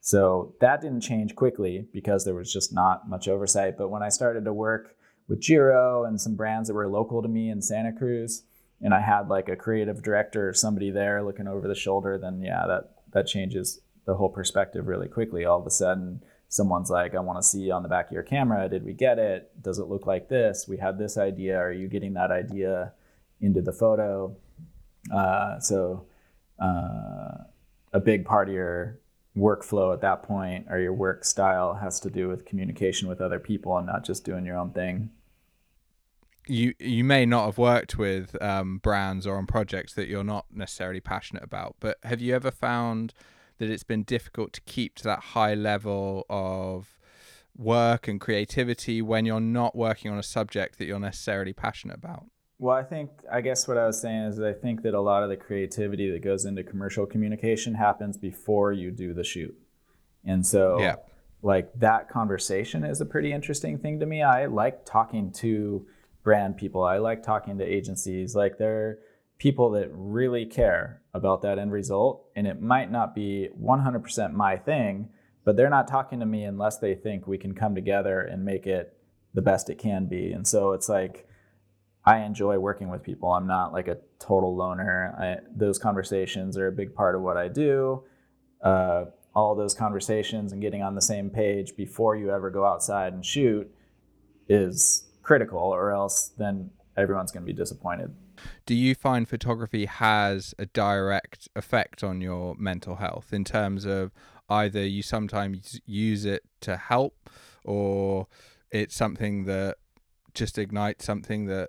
So 0.00 0.54
that 0.60 0.80
didn't 0.80 1.02
change 1.02 1.34
quickly 1.34 1.86
because 1.92 2.24
there 2.24 2.34
was 2.34 2.50
just 2.50 2.72
not 2.72 3.08
much 3.08 3.28
oversight. 3.28 3.76
But 3.76 3.88
when 3.90 4.02
I 4.02 4.08
started 4.08 4.44
to 4.46 4.52
work 4.52 4.96
with 5.30 5.40
Giro 5.40 6.04
and 6.04 6.20
some 6.20 6.34
brands 6.34 6.68
that 6.68 6.74
were 6.74 6.88
local 6.88 7.22
to 7.22 7.28
me 7.28 7.50
in 7.50 7.62
Santa 7.62 7.92
Cruz, 7.92 8.42
and 8.82 8.92
I 8.92 9.00
had 9.00 9.28
like 9.28 9.48
a 9.48 9.56
creative 9.56 10.02
director 10.02 10.48
or 10.48 10.52
somebody 10.52 10.90
there 10.90 11.22
looking 11.22 11.46
over 11.46 11.68
the 11.68 11.74
shoulder, 11.74 12.18
then 12.18 12.42
yeah, 12.42 12.66
that 12.66 12.96
that 13.12 13.26
changes 13.26 13.80
the 14.06 14.14
whole 14.14 14.28
perspective 14.28 14.88
really 14.88 15.08
quickly. 15.08 15.44
All 15.44 15.60
of 15.60 15.66
a 15.66 15.70
sudden, 15.70 16.22
someone's 16.48 16.90
like, 16.90 17.14
I 17.14 17.20
want 17.20 17.38
to 17.38 17.48
see 17.48 17.70
on 17.70 17.84
the 17.84 17.88
back 17.88 18.06
of 18.06 18.12
your 18.12 18.24
camera, 18.24 18.68
did 18.68 18.84
we 18.84 18.92
get 18.92 19.18
it? 19.18 19.50
Does 19.62 19.78
it 19.78 19.86
look 19.86 20.06
like 20.06 20.28
this? 20.28 20.66
We 20.68 20.78
had 20.78 20.98
this 20.98 21.16
idea. 21.16 21.56
Are 21.58 21.72
you 21.72 21.86
getting 21.86 22.14
that 22.14 22.32
idea 22.32 22.92
into 23.40 23.62
the 23.62 23.72
photo? 23.72 24.36
Uh, 25.14 25.60
so 25.60 26.06
uh, 26.60 27.44
a 27.92 28.00
big 28.02 28.24
part 28.24 28.48
of 28.48 28.54
your 28.54 28.98
workflow 29.36 29.94
at 29.94 30.00
that 30.00 30.24
point 30.24 30.66
or 30.68 30.80
your 30.80 30.92
work 30.92 31.24
style 31.24 31.74
has 31.74 32.00
to 32.00 32.10
do 32.10 32.28
with 32.28 32.44
communication 32.44 33.08
with 33.08 33.20
other 33.20 33.38
people 33.38 33.76
and 33.78 33.86
not 33.86 34.04
just 34.04 34.24
doing 34.24 34.44
your 34.44 34.56
own 34.56 34.72
thing. 34.72 35.10
You 36.46 36.74
you 36.78 37.04
may 37.04 37.26
not 37.26 37.46
have 37.46 37.58
worked 37.58 37.98
with 37.98 38.40
um, 38.42 38.78
brands 38.78 39.26
or 39.26 39.36
on 39.36 39.46
projects 39.46 39.94
that 39.94 40.08
you're 40.08 40.24
not 40.24 40.46
necessarily 40.52 41.00
passionate 41.00 41.44
about, 41.44 41.76
but 41.80 41.98
have 42.02 42.20
you 42.20 42.34
ever 42.34 42.50
found 42.50 43.14
that 43.58 43.70
it's 43.70 43.84
been 43.84 44.02
difficult 44.02 44.52
to 44.54 44.60
keep 44.62 44.96
to 44.96 45.04
that 45.04 45.20
high 45.20 45.54
level 45.54 46.24
of 46.30 46.98
work 47.56 48.08
and 48.08 48.20
creativity 48.20 49.02
when 49.02 49.26
you're 49.26 49.38
not 49.38 49.76
working 49.76 50.10
on 50.10 50.18
a 50.18 50.22
subject 50.22 50.78
that 50.78 50.86
you're 50.86 50.98
necessarily 50.98 51.52
passionate 51.52 51.96
about? 51.96 52.24
Well, 52.58 52.76
I 52.76 52.82
think, 52.82 53.10
I 53.30 53.40
guess 53.40 53.66
what 53.66 53.78
I 53.78 53.86
was 53.86 54.00
saying 54.00 54.24
is 54.24 54.40
I 54.40 54.52
think 54.52 54.82
that 54.82 54.92
a 54.92 55.00
lot 55.00 55.22
of 55.22 55.30
the 55.30 55.36
creativity 55.36 56.10
that 56.10 56.22
goes 56.22 56.44
into 56.44 56.62
commercial 56.62 57.06
communication 57.06 57.74
happens 57.74 58.18
before 58.18 58.72
you 58.72 58.90
do 58.90 59.14
the 59.14 59.24
shoot. 59.24 59.54
And 60.26 60.46
so, 60.46 60.78
yeah. 60.78 60.96
like, 61.42 61.72
that 61.76 62.10
conversation 62.10 62.84
is 62.84 63.00
a 63.00 63.06
pretty 63.06 63.32
interesting 63.32 63.78
thing 63.78 63.98
to 64.00 64.06
me. 64.06 64.22
I 64.22 64.44
like 64.46 64.84
talking 64.84 65.32
to 65.32 65.86
brand 66.22 66.56
people, 66.56 66.82
I 66.82 66.98
like 66.98 67.22
talking 67.22 67.58
to 67.58 67.64
agencies. 67.64 68.34
Like, 68.34 68.58
they're 68.58 68.98
people 69.38 69.70
that 69.70 69.88
really 69.92 70.44
care 70.44 71.00
about 71.14 71.42
that 71.42 71.58
end 71.58 71.72
result. 71.72 72.26
And 72.36 72.46
it 72.46 72.60
might 72.60 72.90
not 72.90 73.14
be 73.14 73.48
100% 73.60 74.32
my 74.32 74.56
thing, 74.56 75.08
but 75.44 75.56
they're 75.56 75.70
not 75.70 75.88
talking 75.88 76.20
to 76.20 76.26
me 76.26 76.44
unless 76.44 76.78
they 76.78 76.94
think 76.94 77.26
we 77.26 77.38
can 77.38 77.54
come 77.54 77.74
together 77.74 78.20
and 78.20 78.44
make 78.44 78.66
it 78.66 78.96
the 79.32 79.42
best 79.42 79.70
it 79.70 79.78
can 79.78 80.06
be. 80.06 80.32
And 80.32 80.46
so, 80.46 80.72
it's 80.72 80.88
like, 80.88 81.26
I 82.04 82.20
enjoy 82.20 82.58
working 82.58 82.88
with 82.88 83.02
people. 83.02 83.30
I'm 83.30 83.46
not 83.46 83.72
like 83.72 83.88
a 83.88 83.98
total 84.18 84.56
loner. 84.56 85.14
I, 85.18 85.46
those 85.54 85.78
conversations 85.78 86.56
are 86.56 86.68
a 86.68 86.72
big 86.72 86.94
part 86.94 87.14
of 87.14 87.22
what 87.22 87.36
I 87.36 87.48
do. 87.48 88.04
Uh, 88.62 89.06
all 89.34 89.54
those 89.54 89.74
conversations 89.74 90.52
and 90.52 90.60
getting 90.60 90.82
on 90.82 90.94
the 90.94 91.02
same 91.02 91.30
page 91.30 91.76
before 91.76 92.16
you 92.16 92.30
ever 92.30 92.50
go 92.50 92.64
outside 92.64 93.12
and 93.12 93.24
shoot 93.24 93.70
is 94.48 95.09
critical, 95.30 95.60
or 95.60 95.92
else 95.92 96.32
then 96.38 96.68
everyone's 96.96 97.30
going 97.30 97.44
to 97.44 97.46
be 97.46 97.56
disappointed. 97.56 98.12
Do 98.66 98.74
you 98.74 98.96
find 98.96 99.28
photography 99.28 99.84
has 99.86 100.56
a 100.58 100.66
direct 100.66 101.48
effect 101.54 102.02
on 102.02 102.20
your 102.20 102.56
mental 102.58 102.96
health 102.96 103.32
in 103.32 103.44
terms 103.44 103.84
of 103.84 104.10
either 104.48 104.84
you 104.84 105.02
sometimes 105.02 105.80
use 105.86 106.24
it 106.24 106.42
to 106.62 106.76
help 106.76 107.30
or 107.64 108.26
it's 108.72 108.96
something 108.96 109.44
that 109.44 109.76
just 110.34 110.58
ignites 110.58 111.04
something 111.04 111.46
that 111.46 111.68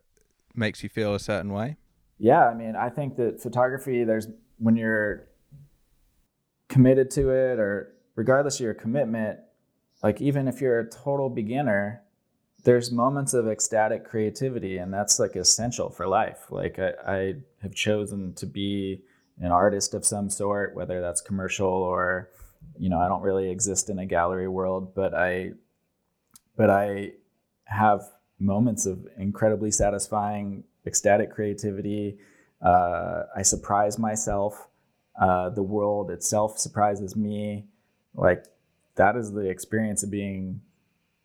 makes 0.56 0.82
you 0.82 0.90
feel 0.90 1.14
a 1.14 1.20
certain 1.20 1.54
way? 1.54 1.78
Yeah, 2.18 2.48
I 2.48 2.56
mean, 2.56 2.76
I 2.76 2.90
think 2.90 3.16
that 3.18 3.40
photography, 3.40 4.04
there's 4.04 4.28
when 4.58 4.76
you're 4.76 5.28
committed 6.68 7.12
to 7.12 7.30
it, 7.30 7.60
or 7.60 7.94
regardless 8.16 8.56
of 8.56 8.64
your 8.64 8.74
commitment, 8.74 9.38
like 10.02 10.20
even 10.20 10.48
if 10.48 10.62
you're 10.62 10.80
a 10.80 10.90
total 10.90 11.30
beginner, 11.30 12.02
there's 12.64 12.92
moments 12.92 13.34
of 13.34 13.48
ecstatic 13.48 14.06
creativity, 14.06 14.78
and 14.78 14.94
that's 14.94 15.20
like 15.20 15.36
essential 15.36 15.90
for 15.90 16.08
life. 16.08 16.46
Like 16.50 16.80
I, 16.80 16.94
I 17.08 17.34
have 17.62 17.74
chosen 17.74 18.34
to 18.36 18.46
be 18.46 19.04
an 19.40 19.52
artist 19.52 19.94
of 19.94 20.06
some 20.06 20.30
sort, 20.30 20.76
whether 20.76 21.02
that's 21.02 21.22
commercial 21.22 21.68
or, 21.68 22.30
you 22.78 22.90
know, 22.90 23.00
I 23.00 23.08
don't 23.08 23.24
really 23.24 23.50
exist 23.50 23.90
in 23.90 24.00
a 24.00 24.06
gallery 24.06 24.48
world, 24.48 24.94
but 24.94 25.14
I, 25.14 25.54
but 26.56 26.70
I 26.70 27.14
have 27.66 28.02
moments 28.40 28.86
of 28.86 29.08
incredibly 29.18 29.72
satisfying, 29.72 30.64
ecstatic 30.86 31.32
creativity. 31.32 32.20
Uh, 32.62 33.24
I 33.36 33.42
surprise 33.42 33.98
myself. 33.98 34.68
Uh, 35.20 35.50
the 35.50 35.64
world 35.64 36.12
itself 36.12 36.60
surprises 36.60 37.16
me. 37.16 37.66
Like 38.14 38.46
that 38.96 39.16
is 39.16 39.32
the 39.32 39.50
experience 39.50 40.04
of 40.04 40.12
being, 40.12 40.62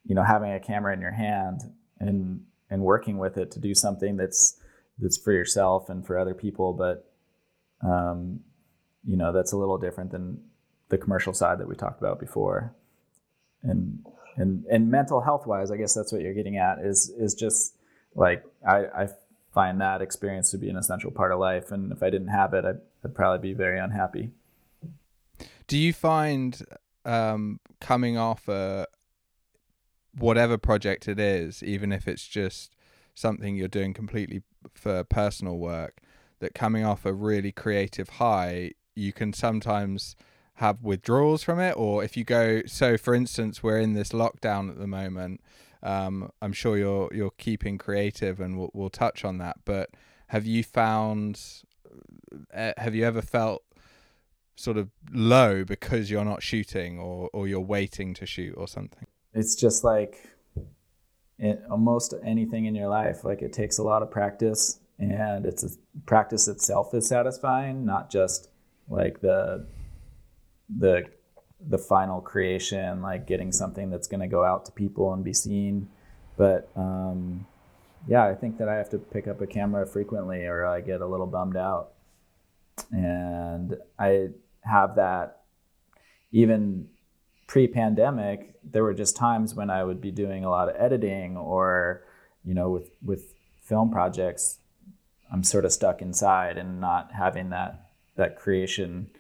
you 0.06 0.14
know, 0.14 0.22
having 0.22 0.52
a 0.52 0.60
camera 0.60 0.92
in 0.92 1.00
your 1.00 1.12
hand 1.12 1.60
and 1.98 2.42
and 2.70 2.82
working 2.82 3.18
with 3.18 3.36
it 3.36 3.50
to 3.52 3.60
do 3.60 3.75
something 3.75 4.16
that's 4.16 4.58
that's 4.98 5.16
for 5.16 5.32
yourself 5.32 5.88
and 5.88 6.06
for 6.06 6.18
other 6.18 6.34
people. 6.34 6.72
But 6.72 7.10
um, 7.86 8.40
you 9.04 9.16
know, 9.16 9.32
that's 9.32 9.52
a 9.52 9.56
little 9.56 9.78
different 9.78 10.10
than 10.10 10.40
the 10.88 10.98
commercial 10.98 11.32
side 11.32 11.58
that 11.58 11.68
we 11.68 11.75
talked 11.75 12.00
about 12.00 12.20
before. 12.20 12.75
And 13.62 14.04
and 14.36 14.64
and 14.70 14.90
mental 14.90 15.20
health 15.20 15.46
wise, 15.46 15.70
I 15.70 15.76
guess 15.76 15.94
that's 15.94 16.12
what 16.12 16.22
you're 16.22 16.34
getting 16.34 16.56
at 16.56 16.78
is 16.78 17.12
is 17.18 17.34
just 17.34 17.76
like 18.14 18.44
I, 18.66 18.84
I 18.86 19.08
find 19.52 19.80
that 19.80 20.02
experience 20.02 20.50
to 20.50 20.58
be 20.58 20.68
an 20.68 20.76
essential 20.76 21.10
part 21.10 21.32
of 21.32 21.38
life, 21.38 21.72
and 21.72 21.92
if 21.92 22.02
I 22.02 22.10
didn't 22.10 22.28
have 22.28 22.52
it, 22.54 22.64
I'd, 22.64 22.80
I'd 23.04 23.14
probably 23.14 23.50
be 23.50 23.54
very 23.54 23.78
unhappy. 23.78 24.30
Do 25.66 25.78
you 25.78 25.92
find 25.92 26.60
um, 27.04 27.60
coming 27.80 28.16
off 28.16 28.48
a 28.48 28.86
whatever 30.18 30.58
project 30.58 31.08
it 31.08 31.18
is, 31.18 31.62
even 31.62 31.92
if 31.92 32.08
it's 32.08 32.26
just 32.26 32.75
something 33.14 33.56
you're 33.56 33.68
doing 33.68 33.94
completely 33.94 34.42
for 34.75 35.04
personal 35.04 35.58
work, 35.58 36.00
that 36.40 36.54
coming 36.54 36.85
off 36.85 37.06
a 37.06 37.12
really 37.12 37.52
creative 37.52 38.08
high, 38.11 38.73
you 38.94 39.12
can 39.12 39.32
sometimes 39.32 40.16
have 40.56 40.82
withdrawals 40.82 41.42
from 41.42 41.61
it 41.61 41.73
or 41.76 42.02
if 42.02 42.16
you 42.16 42.25
go 42.25 42.62
so 42.66 42.96
for 42.96 43.14
instance 43.14 43.62
we're 43.62 43.78
in 43.78 43.92
this 43.92 44.08
lockdown 44.11 44.70
at 44.70 44.78
the 44.78 44.87
moment 44.87 45.40
um, 45.82 46.30
i'm 46.40 46.52
sure 46.52 46.78
you're 46.78 47.11
you're 47.12 47.32
keeping 47.37 47.76
creative 47.76 48.40
and 48.40 48.58
we'll, 48.58 48.70
we'll 48.73 48.90
touch 48.90 49.23
on 49.23 49.37
that 49.37 49.58
but 49.66 49.90
have 50.28 50.46
you 50.46 50.64
found 50.64 51.62
uh, 52.54 52.73
have 52.78 52.94
you 52.94 53.04
ever 53.04 53.20
felt 53.20 53.62
sort 54.56 54.78
of 54.78 54.88
low 55.12 55.62
because 55.62 56.11
you're 56.11 56.25
not 56.25 56.42
shooting 56.42 56.99
or 56.99 57.28
or 57.35 57.46
you're 57.46 57.61
waiting 57.61 58.14
to 58.14 58.25
shoot 58.25 58.54
or 58.56 58.66
something 58.66 59.06
it's 59.37 59.55
just 59.55 59.85
like 59.85 60.28
it, 61.38 61.62
almost 61.71 62.14
anything 62.25 62.64
in 62.64 62.75
your 62.75 62.88
life 62.88 63.25
like 63.25 63.43
it 63.43 63.52
takes 63.52 63.78
a 63.78 63.83
lot 63.83 64.02
of 64.02 64.11
practice 64.11 64.81
and 64.99 65.47
it's 65.47 65.62
a 65.62 65.69
practice 66.07 66.49
itself 66.49 66.95
is 66.95 67.07
satisfying 67.07 67.85
not 67.85 68.11
just 68.11 68.49
like 68.88 69.21
the 69.21 69.66
the 70.78 71.05
the 71.69 71.78
final 71.78 72.21
creation, 72.21 73.02
like 73.02 73.26
getting 73.26 73.50
something 73.50 73.90
that's 73.90 74.09
going 74.09 74.21
to 74.21 74.26
go 74.26 74.45
out 74.45 74.64
to 74.66 74.73
people 74.73 75.12
and 75.12 75.25
be 75.25 75.33
seen. 75.33 75.88
But 76.37 76.69
um, 76.76 77.47
yeah, 78.07 78.25
I 78.25 78.35
think 78.35 78.59
that 78.59 78.69
I 78.69 78.75
have 78.75 78.90
to 78.90 78.99
pick 78.99 79.26
up 79.26 79.40
a 79.40 79.47
camera 79.47 79.87
frequently, 79.87 80.45
or 80.45 80.66
I 80.66 80.81
get 80.81 81.00
a 81.00 81.07
little 81.07 81.26
bummed 81.26 81.57
out. 81.57 81.93
And 82.93 83.76
I 83.99 84.28
have 84.61 84.97
that 84.97 85.43
even 86.31 86.88
pre-pandemic. 87.47 88.55
There 88.65 88.83
were 88.83 88.95
just 88.95 89.17
times 89.17 89.55
when 89.55 89.71
I 89.71 89.85
would 89.85 90.00
be 90.00 90.11
doing 90.11 90.45
a 90.45 90.50
lot 90.50 90.69
of 90.69 90.76
editing, 90.76 91.37
or 91.37 92.05
you 92.45 92.55
know, 92.55 92.71
with 92.71 92.91
with 93.03 93.35
film 93.62 93.91
projects, 93.91 94.59
I'm 95.33 95.43
sort 95.43 95.65
of 95.65 95.73
stuck 95.73 96.03
inside 96.03 96.59
and 96.59 96.81
not 96.81 97.12
having 97.12 97.50
that 97.50 97.91
that 98.17 98.37
creation 98.37 99.11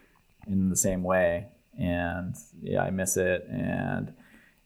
in 0.46 0.70
the 0.70 0.76
same 0.76 1.02
way. 1.02 1.48
And 1.78 2.34
yeah, 2.62 2.82
I 2.82 2.90
miss 2.90 3.16
it. 3.16 3.46
And 3.50 4.12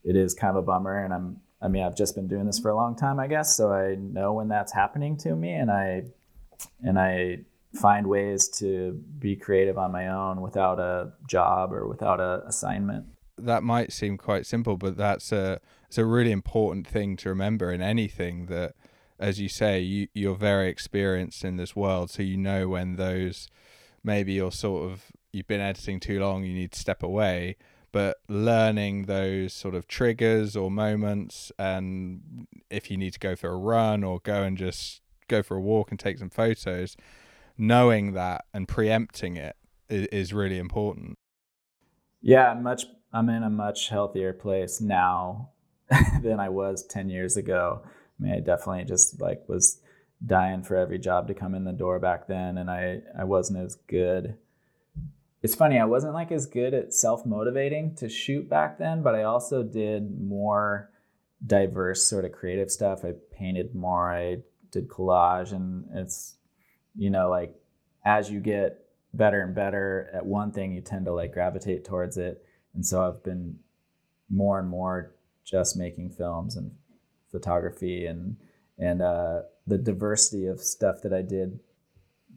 it 0.05 0.17
is 0.17 0.35
kind 0.35 0.57
of 0.57 0.63
a 0.63 0.67
bummer. 0.67 1.05
And 1.05 1.13
I'm, 1.13 1.41
I 1.61 1.69
mean, 1.69 1.83
I've 1.83 1.97
just 1.97 2.15
been 2.15 2.29
doing 2.29 2.47
this 2.47 2.59
for 2.59 2.71
a 2.71 2.77
long 2.77 2.97
time, 2.97 3.19
I 3.19 3.27
guess. 3.27 3.57
So 3.57 3.73
I 3.73 3.97
know 3.97 4.33
when 4.33 4.49
that's 4.49 4.73
happening 4.73 5.17
to 5.19 5.35
me 5.35 5.53
and 5.53 5.71
I, 5.71 6.05
and 6.83 6.99
I 6.99 7.41
find 7.75 8.07
ways 8.07 8.49
to 8.49 8.93
be 9.19 9.37
creative 9.37 9.79
on 9.79 9.93
my 9.93 10.09
own 10.09 10.41
without 10.41 10.79
a 10.79 11.13
job 11.29 11.73
or 11.73 11.87
without 11.89 12.21
a 12.21 12.43
assignment. 12.47 13.07
That 13.45 13.63
might 13.63 13.93
seem 13.93 14.17
quite 14.17 14.47
simple, 14.47 14.77
but 14.77 14.97
that's 14.97 15.33
a, 15.33 15.61
it's 15.87 15.99
a 15.99 16.05
really 16.05 16.33
important 16.33 16.87
thing 16.87 17.17
to 17.19 17.29
remember 17.29 17.73
in 17.73 17.83
anything 17.83 18.47
that, 18.47 18.75
as 19.19 19.41
you 19.41 19.49
say, 19.49 19.81
you, 19.81 20.09
you're 20.15 20.37
very 20.37 20.69
experienced 20.69 21.45
in 21.45 21.57
this 21.57 21.77
world. 21.77 22.11
So 22.11 22.23
you 22.23 22.37
know 22.37 22.69
when 22.69 22.97
those, 22.97 23.49
maybe 24.03 24.35
you're 24.35 24.53
sort 24.53 24.91
of 24.91 25.05
you've 25.33 25.47
been 25.47 25.61
editing 25.61 26.01
too 26.01 26.21
long, 26.21 26.45
you 26.45 26.55
need 26.55 26.73
to 26.73 26.79
step 26.79 27.03
away. 27.03 27.57
But 27.93 28.19
learning 28.29 29.07
those 29.07 29.53
sort 29.53 29.75
of 29.75 29.89
triggers 29.89 30.57
or 30.57 30.71
moments, 30.71 31.51
and 31.59 32.47
if 32.71 32.91
you 32.91 32.97
need 32.97 33.15
to 33.15 33.19
go 33.19 33.35
for 33.35 33.51
a 33.51 33.57
run 33.57 34.05
or 34.05 34.21
go 34.21 34.45
and 34.45 34.57
just 34.57 35.03
go 35.27 35.43
for 35.43 35.57
a 35.57 35.61
walk 35.61 35.91
and 35.91 35.99
take 35.99 36.19
some 36.19 36.31
photos, 36.31 36.97
knowing 37.59 38.13
that 38.13 38.45
and 38.55 38.69
preempting 38.69 39.37
it 39.37 39.57
is, 39.89 40.33
really 40.33 40.59
important. 40.59 41.19
Yeah, 42.23 42.55
much. 42.55 42.85
I'm 43.13 43.29
in 43.29 43.43
a 43.43 43.51
much 43.51 43.89
healthier 43.89 44.33
place 44.33 44.81
now 44.81 45.51
than 46.23 46.39
I 46.41 46.49
was 46.49 46.85
ten 46.85 47.09
years 47.11 47.37
ago. 47.37 47.83
I 47.85 48.23
mean, 48.23 48.33
I 48.33 48.41
definitely 48.41 48.85
just 48.85 49.21
like 49.21 49.49
was 49.49 49.81
dying 50.25 50.63
for 50.63 50.77
every 50.77 50.99
job 50.99 51.29
to 51.29 51.35
come 51.35 51.55
in 51.55 51.65
the 51.65 51.73
door 51.73 51.99
back 51.99 52.29
then, 52.29 52.59
and 52.59 52.71
I 52.71 53.01
I 53.19 53.25
wasn't 53.25 53.65
as 53.65 53.77
good. 53.89 54.37
It's 55.43 55.55
funny 55.55 55.79
i 55.79 55.87
wasn't 55.87 56.13
like 56.13 56.31
as 56.33 56.45
good 56.45 56.75
at 56.75 56.93
self-motivating 56.93 57.95
to 57.97 58.11
shoot 58.11 58.49
back 58.51 58.79
then 58.79 59.03
but 59.03 59.15
i 59.15 59.23
also 59.23 59.63
did 59.63 60.21
more 60.21 60.91
diverse 61.47 62.07
sort 62.07 62.27
of 62.27 62.33
creative 62.33 62.71
stuff. 62.71 63.05
I 63.05 63.15
painted 63.33 63.75
more 63.75 64.13
i 64.13 64.39
did 64.71 64.89
collage 64.89 65.53
and 65.53 65.87
it's 65.95 66.35
you 66.95 67.11
know 67.11 67.31
like 67.31 67.55
as 68.05 68.31
you 68.31 68.41
get 68.41 68.85
better 69.15 69.41
and 69.41 69.55
better 69.55 70.11
at 70.13 70.25
one 70.25 70.53
thing 70.53 70.73
you 70.73 70.81
tend 70.81 71.07
to 71.07 71.13
like 71.13 71.33
gravitate 71.33 71.85
towards 71.85 72.17
it 72.17 72.45
and 72.75 72.85
so 72.85 73.07
i've 73.07 73.23
been 73.23 73.59
more 74.29 74.59
and 74.59 74.69
more 74.69 75.15
just 75.45 75.77
making 75.77 76.11
films 76.11 76.57
and 76.57 76.71
photography 77.31 78.07
and 78.07 78.37
and 78.79 79.03
uh, 79.03 79.43
the 79.67 79.77
diversity 79.77 80.47
of 80.47 80.61
stuff 80.61 81.03
that 81.03 81.13
i 81.13 81.23
did 81.23 81.61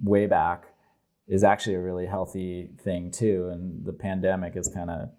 way 0.02 0.26
back 0.26 0.66
is 1.28 1.44
actually 1.44 1.76
a 1.76 1.82
really 1.82 2.06
healthy 2.06 2.70
thing 2.82 3.12
too. 3.12 3.50
And 3.52 3.86
the 3.86 3.94
pandemic 3.94 4.56
has 4.56 4.68
kind 4.68 4.90
of 4.90 5.10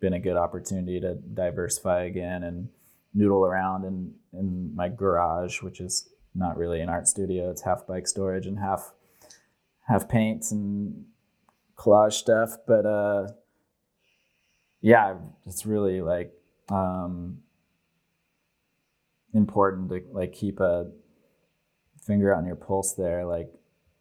been 0.00 0.12
a 0.12 0.20
good 0.20 0.36
opportunity 0.36 1.00
to 1.00 1.14
diversify 1.14 2.04
again 2.04 2.42
and 2.42 2.68
noodle 3.14 3.44
around 3.44 3.84
in, 3.84 4.14
in 4.32 4.74
my 4.74 4.88
garage, 4.88 5.62
which 5.62 5.80
is 5.80 6.08
not 6.34 6.58
really 6.58 6.80
an 6.80 6.88
art 6.88 7.08
studio. 7.08 7.50
It's 7.50 7.62
half 7.62 7.86
bike 7.86 8.06
storage 8.06 8.46
and 8.46 8.58
half 8.58 8.92
half 9.88 10.08
paints 10.08 10.52
and 10.52 11.06
collage 11.76 12.12
stuff. 12.12 12.56
But 12.66 12.84
uh, 12.84 13.28
yeah, 14.80 15.16
it's 15.46 15.66
really 15.66 16.00
like 16.00 16.32
um, 16.68 17.38
important 19.34 19.90
to 19.90 20.02
like 20.12 20.32
keep 20.32 20.60
a 20.60 20.90
finger 22.06 22.34
on 22.34 22.46
your 22.46 22.56
pulse 22.56 22.94
there, 22.94 23.24
like 23.24 23.50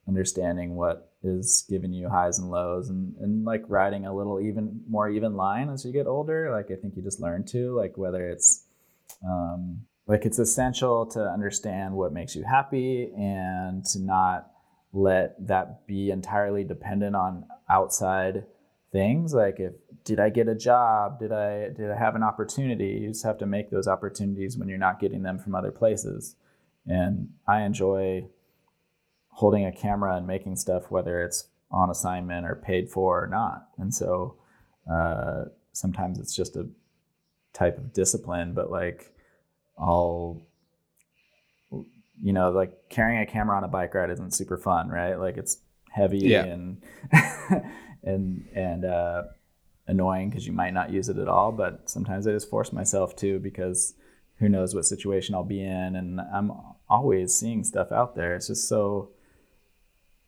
understanding 0.08 0.75
what 0.75 1.12
is 1.24 1.65
giving 1.67 1.91
you 1.91 2.08
highs 2.08 2.38
and 2.38 2.51
lows 2.51 2.89
and, 2.89 3.15
and 3.17 3.44
like 3.46 3.63
riding 3.67 4.05
a 4.05 4.15
little 4.15 4.39
even 4.39 4.82
more 4.88 5.10
even 5.10 5.36
line 5.36 5.70
as 5.70 5.84
you 5.84 5.91
get 5.91 6.05
older. 6.08 6.51
Like 6.51 6.70
i 6.72 6.79
think 6.79 6.96
you 6.96 7.01
just 7.01 7.20
learn 7.20 7.44
to 7.46 7.75
like 7.75 7.98
whether 7.98 8.29
it's 8.29 8.65
um, 9.27 9.82
like 10.08 10.25
it's 10.25 10.39
essential 10.39 11.05
to 11.08 11.22
understand 11.22 11.94
what 11.96 12.13
makes 12.13 12.36
you 12.36 12.44
happy 12.44 13.12
and 13.17 13.84
to 13.86 14.00
not 14.00 14.51
let 14.94 15.36
that 15.48 15.88
be 15.88 16.12
entirely 16.12 16.63
dependent 16.63 17.15
on 17.15 17.46
outside 17.70 18.46
things 18.96 19.34
like 19.34 19.60
if 19.60 19.74
did 20.06 20.22
i 20.22 20.30
get 20.30 20.48
a 20.48 20.56
job? 20.56 21.20
Did 21.20 21.34
i 21.34 21.70
did 21.70 21.92
i 21.92 21.98
have 21.98 22.16
an 22.16 22.24
opportunity? 22.24 23.00
You 23.02 23.10
just 23.10 23.25
have 23.25 23.38
to 23.40 23.46
make 23.46 23.70
those 23.70 23.88
opportunities 23.88 24.58
when 24.58 24.70
you're 24.70 24.78
not 24.78 25.02
getting 25.02 25.22
them 25.22 25.38
from 25.38 25.54
other 25.54 25.72
places. 25.72 26.38
And 26.88 27.30
i 27.46 27.64
enjoy 27.64 28.28
holding 29.32 29.66
a 29.66 29.72
camera 29.72 30.16
and 30.16 30.25
making 30.25 30.56
stuff 30.56 30.90
whether 30.90 31.22
it's 31.22 31.50
on 31.70 31.90
assignment 31.90 32.46
or 32.46 32.56
paid 32.56 32.90
for 32.90 33.25
or 33.25 33.28
not. 33.28 33.68
And 33.78 33.94
so 33.94 34.38
uh, 34.90 35.46
sometimes 35.74 36.18
it's 36.18 36.34
just 36.34 36.56
a 36.56 36.70
type 37.54 37.78
of 37.78 37.94
discipline 37.94 38.54
but 38.54 38.70
like 38.70 39.14
i'll 39.80 40.42
you 42.22 42.34
know 42.34 42.52
like 42.52 42.74
carrying 42.90 43.22
a 43.22 43.25
camera 43.25 43.56
on 43.56 43.64
a 43.64 43.68
bike 43.68 43.94
ride 43.94 44.10
isn't 44.10 44.34
super 44.34 44.58
fun 44.58 44.90
right? 44.90 45.16
Like 45.16 45.38
it's 45.38 45.58
heavy 45.90 46.20
yeah. 46.20 46.44
and 46.44 46.84
and 48.06 48.48
and 48.54 48.86
uh, 48.86 49.24
annoying 49.88 50.30
because 50.30 50.48
you 50.48 50.54
might 50.54 50.74
not 50.74 50.92
use 50.92 51.10
it 51.10 51.18
at 51.18 51.28
all. 51.28 51.52
But 51.52 51.90
sometimes 51.90 52.28
I 52.28 52.32
just 52.32 52.50
force 52.50 52.72
myself 52.72 53.16
to 53.18 53.40
because 53.40 53.94
who 54.38 54.50
knows 54.50 54.76
what 54.76 54.86
situation 54.86 55.36
I'll 55.36 55.44
be 55.44 55.64
in, 55.64 55.96
and 55.96 56.22
I'm 56.22 56.52
always 56.90 57.34
seeing 57.34 57.64
stuff 57.64 57.92
out 57.92 58.16
there. 58.16 58.36
It's 58.36 58.48
just 58.48 58.68
so 58.68 59.10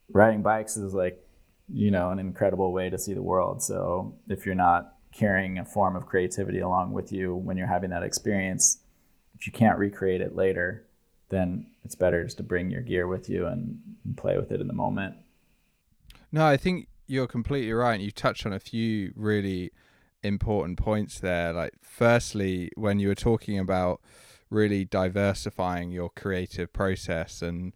riding 0.10 0.42
bikes 0.42 0.78
is 0.78 0.94
like 0.94 1.24
you 1.68 1.92
know 1.92 2.12
an 2.12 2.20
incredible 2.20 2.72
way 2.72 2.90
to 2.90 2.98
see 2.98 3.14
the 3.14 3.22
world. 3.22 3.62
So 3.62 4.16
if 4.28 4.46
you're 4.46 4.56
not 4.56 4.94
carrying 5.12 5.58
a 5.58 5.66
form 5.66 5.96
of 5.96 6.06
creativity 6.06 6.60
along 6.60 6.94
with 6.94 7.12
you 7.12 7.36
when 7.36 7.58
you're 7.58 7.68
having 7.68 7.90
that 7.90 8.04
experience, 8.04 8.80
if 9.38 9.48
you 9.48 9.54
can't 9.54 9.80
recreate 9.80 10.22
it 10.22 10.36
later, 10.36 10.86
then 11.30 11.66
it's 11.84 11.96
better 11.96 12.24
just 12.24 12.38
to 12.38 12.44
bring 12.44 12.70
your 12.70 12.82
gear 12.82 13.08
with 13.08 13.30
you 13.30 13.48
and, 13.48 13.80
and 14.06 14.16
play 14.16 14.38
with 14.38 14.52
it 14.52 14.62
in 14.62 14.68
the 14.68 14.74
moment. 14.74 15.16
No, 16.32 16.46
I 16.46 16.58
think 16.58 16.88
you're 17.08 17.28
completely 17.28 17.72
right. 17.74 18.00
You 18.00 18.12
touched 18.12 18.46
on 18.46 18.54
a 18.54 18.60
few 18.60 19.14
really 19.16 19.72
important 20.24 20.78
points 20.78 21.20
there. 21.20 21.54
Like, 21.54 21.74
firstly, 21.82 22.72
when 22.76 23.00
you 23.00 23.08
were 23.08 23.16
talking 23.16 23.58
about 23.58 24.02
really 24.50 24.86
diversifying 24.86 25.92
your 25.92 26.10
creative 26.10 26.72
process 26.72 27.42
and 27.42 27.74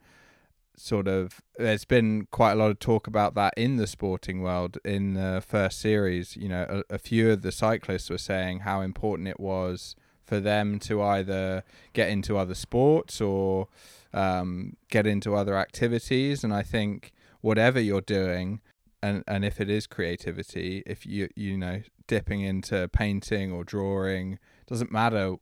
sort 0.76 1.08
of 1.08 1.42
there's 1.58 1.86
been 1.86 2.28
quite 2.32 2.54
a 2.54 2.56
lot 2.56 2.72
of 2.72 2.80
talk 2.80 3.06
about 3.06 3.36
that 3.36 3.54
in 3.58 3.76
the 3.76 3.86
sporting 3.86 4.42
world 4.42 4.78
in 4.86 5.14
the 5.14 5.44
first 5.46 5.80
series 5.80 6.36
you 6.38 6.48
know 6.48 6.84
a, 6.90 6.96
a, 6.96 6.98
few 6.98 7.30
of 7.30 7.42
the 7.42 7.52
cyclists 7.52 8.10
were 8.10 8.18
saying 8.18 8.60
how 8.60 8.82
important 8.82 9.28
it 9.28 9.40
was 9.40 9.96
for 10.26 10.40
them 10.40 10.80
to 10.80 11.02
either 11.04 11.64
get 11.94 12.10
into 12.10 12.38
other 12.38 12.56
sports 12.56 13.20
or 13.20 13.68
um, 14.14 14.76
get 14.90 15.06
into 15.06 15.36
other 15.36 15.58
activities 15.58 16.44
and 16.44 16.54
i 16.54 16.64
think 16.64 17.12
whatever 17.42 17.80
you're 17.80 18.02
doing 18.02 18.62
and 19.04 19.24
and 19.28 19.44
if 19.44 19.60
it 19.60 19.70
is 19.70 19.88
creativity 19.88 20.84
if 20.86 21.06
you 21.06 21.30
you 21.36 21.58
know 21.58 21.82
dipping 22.08 22.42
into 22.42 22.88
painting 22.90 23.52
or 23.52 23.64
drawing 23.64 24.38
doesn't 24.68 24.92
matter 24.92 25.36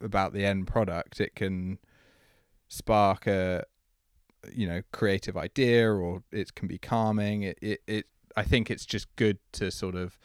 about 0.00 0.32
the 0.32 0.44
end 0.44 0.66
product 0.66 1.20
it 1.20 1.34
can 1.34 1.78
spark 2.68 3.26
a 3.26 3.64
you 4.52 4.66
know 4.66 4.82
creative 4.92 5.36
idea 5.36 5.90
or 5.90 6.22
it 6.32 6.54
can 6.54 6.68
be 6.68 6.78
calming. 6.78 7.42
It 7.42 7.58
it, 7.60 7.80
it 7.86 8.06
i 8.36 8.42
think 8.42 8.70
it's 8.70 8.86
just 8.86 9.14
good 9.16 9.38
to 9.52 9.70
sort 9.70 9.94
of 9.94 10.18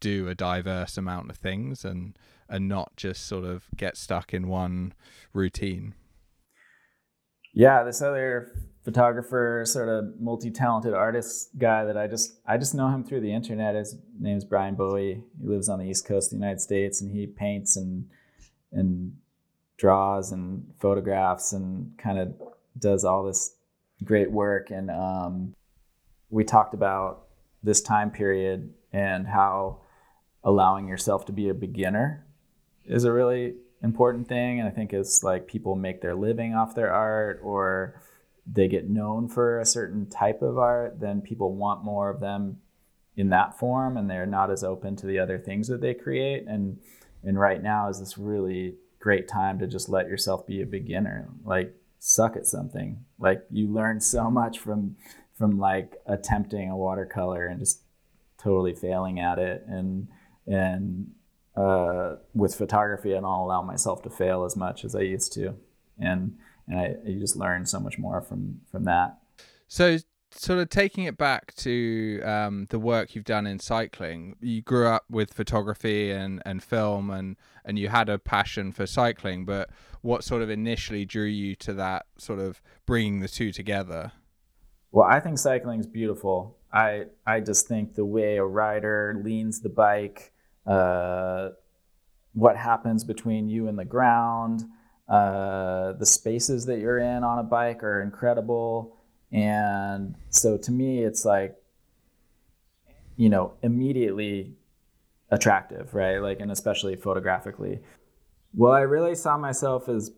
do 0.00 0.28
a 0.28 0.34
diverse 0.34 0.96
amount 0.96 1.30
of 1.30 1.36
things 1.36 1.84
and 1.84 2.18
and 2.48 2.68
not 2.68 2.96
just 2.96 3.26
sort 3.26 3.44
of 3.44 3.68
get 3.76 3.96
stuck 3.96 4.34
in 4.34 4.48
one 4.48 4.92
routine. 5.32 5.94
Yeah 7.54 7.82
this 7.84 8.02
other 8.02 8.52
photographer, 8.84 9.62
sort 9.64 9.88
of 9.88 10.20
multi-talented 10.20 10.92
artist 10.92 11.50
guy 11.58 11.84
that 11.84 11.96
I 11.96 12.06
just 12.06 12.38
I 12.46 12.58
just 12.58 12.74
know 12.74 12.88
him 12.88 13.04
through 13.04 13.20
the 13.20 13.32
internet. 13.32 13.74
His 13.74 13.96
name 14.18 14.36
is 14.36 14.44
Brian 14.44 14.74
Bowie. 14.74 15.22
He 15.40 15.46
lives 15.46 15.68
on 15.68 15.78
the 15.78 15.86
East 15.86 16.06
Coast 16.06 16.32
of 16.32 16.38
the 16.38 16.44
United 16.44 16.60
States, 16.60 17.00
and 17.00 17.10
he 17.10 17.26
paints 17.26 17.76
and 17.76 18.08
and 18.72 19.16
draws 19.76 20.32
and 20.32 20.64
photographs 20.78 21.52
and 21.52 21.96
kind 21.98 22.18
of 22.18 22.34
does 22.78 23.04
all 23.04 23.24
this 23.24 23.56
great 24.04 24.30
work. 24.30 24.70
And 24.70 24.90
um, 24.90 25.54
we 26.30 26.44
talked 26.44 26.74
about 26.74 27.26
this 27.62 27.80
time 27.80 28.10
period 28.10 28.72
and 28.92 29.26
how 29.26 29.80
allowing 30.44 30.88
yourself 30.88 31.24
to 31.26 31.32
be 31.32 31.48
a 31.48 31.54
beginner 31.54 32.26
is 32.84 33.04
a 33.04 33.12
really 33.12 33.54
important 33.82 34.28
thing. 34.28 34.58
And 34.58 34.68
I 34.68 34.72
think 34.72 34.92
it's 34.92 35.22
like 35.22 35.46
people 35.46 35.76
make 35.76 36.00
their 36.00 36.14
living 36.14 36.54
off 36.54 36.74
their 36.74 36.92
art 36.92 37.40
or 37.42 38.00
they 38.46 38.68
get 38.68 38.88
known 38.88 39.28
for 39.28 39.60
a 39.60 39.66
certain 39.66 40.08
type 40.08 40.42
of 40.42 40.58
art, 40.58 41.00
then 41.00 41.20
people 41.20 41.54
want 41.54 41.84
more 41.84 42.10
of 42.10 42.20
them 42.20 42.58
in 43.16 43.28
that 43.30 43.58
form 43.58 43.96
and 43.96 44.08
they're 44.08 44.26
not 44.26 44.50
as 44.50 44.64
open 44.64 44.96
to 44.96 45.06
the 45.06 45.18
other 45.18 45.38
things 45.38 45.68
that 45.68 45.80
they 45.80 45.94
create. 45.94 46.46
And 46.46 46.78
and 47.24 47.38
right 47.38 47.62
now 47.62 47.88
is 47.88 48.00
this 48.00 48.18
really 48.18 48.74
great 48.98 49.28
time 49.28 49.58
to 49.60 49.66
just 49.66 49.88
let 49.88 50.08
yourself 50.08 50.46
be 50.46 50.60
a 50.60 50.66
beginner. 50.66 51.28
Like 51.44 51.74
suck 51.98 52.36
at 52.36 52.46
something. 52.46 53.04
Like 53.18 53.44
you 53.50 53.68
learn 53.68 54.00
so 54.00 54.30
much 54.30 54.58
from 54.58 54.96
from 55.34 55.58
like 55.58 55.96
attempting 56.06 56.70
a 56.70 56.76
watercolor 56.76 57.46
and 57.46 57.60
just 57.60 57.82
totally 58.38 58.74
failing 58.74 59.20
at 59.20 59.38
it 59.38 59.64
and 59.68 60.08
and 60.46 61.12
uh, 61.54 62.16
with 62.34 62.54
photography 62.54 63.12
I 63.12 63.20
don't 63.20 63.24
allow 63.24 63.62
myself 63.62 64.02
to 64.02 64.10
fail 64.10 64.44
as 64.44 64.56
much 64.56 64.84
as 64.84 64.96
I 64.96 65.02
used 65.02 65.32
to. 65.34 65.54
And 65.98 66.38
and 66.72 66.80
I, 66.80 67.08
you 67.08 67.20
just 67.20 67.36
learn 67.36 67.66
so 67.66 67.78
much 67.78 67.98
more 67.98 68.20
from 68.22 68.60
from 68.70 68.84
that. 68.84 69.18
So, 69.68 69.98
sort 70.30 70.58
of 70.58 70.70
taking 70.70 71.04
it 71.04 71.18
back 71.18 71.54
to 71.56 72.22
um, 72.22 72.66
the 72.70 72.78
work 72.78 73.14
you've 73.14 73.24
done 73.24 73.46
in 73.46 73.58
cycling, 73.58 74.36
you 74.40 74.62
grew 74.62 74.86
up 74.86 75.04
with 75.10 75.34
photography 75.34 76.10
and, 76.10 76.42
and 76.46 76.62
film, 76.62 77.10
and 77.10 77.36
and 77.64 77.78
you 77.78 77.88
had 77.88 78.08
a 78.08 78.18
passion 78.18 78.72
for 78.72 78.86
cycling. 78.86 79.44
But 79.44 79.70
what 80.00 80.24
sort 80.24 80.42
of 80.42 80.50
initially 80.50 81.04
drew 81.04 81.26
you 81.26 81.54
to 81.56 81.74
that 81.74 82.06
sort 82.16 82.38
of 82.38 82.62
bringing 82.86 83.20
the 83.20 83.28
two 83.28 83.52
together? 83.52 84.12
Well, 84.90 85.06
I 85.06 85.20
think 85.20 85.38
cycling 85.38 85.80
is 85.80 85.86
beautiful. 85.86 86.56
I 86.72 87.06
I 87.26 87.40
just 87.40 87.68
think 87.68 87.94
the 87.94 88.06
way 88.06 88.38
a 88.38 88.44
rider 88.44 89.20
leans 89.22 89.60
the 89.60 89.68
bike, 89.68 90.32
uh, 90.66 91.50
what 92.32 92.56
happens 92.56 93.04
between 93.04 93.50
you 93.50 93.68
and 93.68 93.78
the 93.78 93.84
ground 93.84 94.64
uh, 95.12 95.92
the 95.92 96.06
spaces 96.06 96.64
that 96.64 96.78
you're 96.78 96.98
in 96.98 97.22
on 97.22 97.38
a 97.38 97.42
bike 97.42 97.84
are 97.84 98.00
incredible. 98.00 98.96
And 99.30 100.14
so 100.30 100.56
to 100.56 100.72
me, 100.72 101.04
it's 101.04 101.26
like, 101.26 101.54
you 103.16 103.28
know, 103.28 103.52
immediately 103.62 104.54
attractive, 105.30 105.92
right? 105.92 106.16
Like, 106.16 106.40
and 106.40 106.50
especially 106.50 106.96
photographically. 106.96 107.80
Well, 108.54 108.72
I 108.72 108.80
really 108.80 109.14
saw 109.14 109.36
myself 109.36 109.86
as 109.90 110.12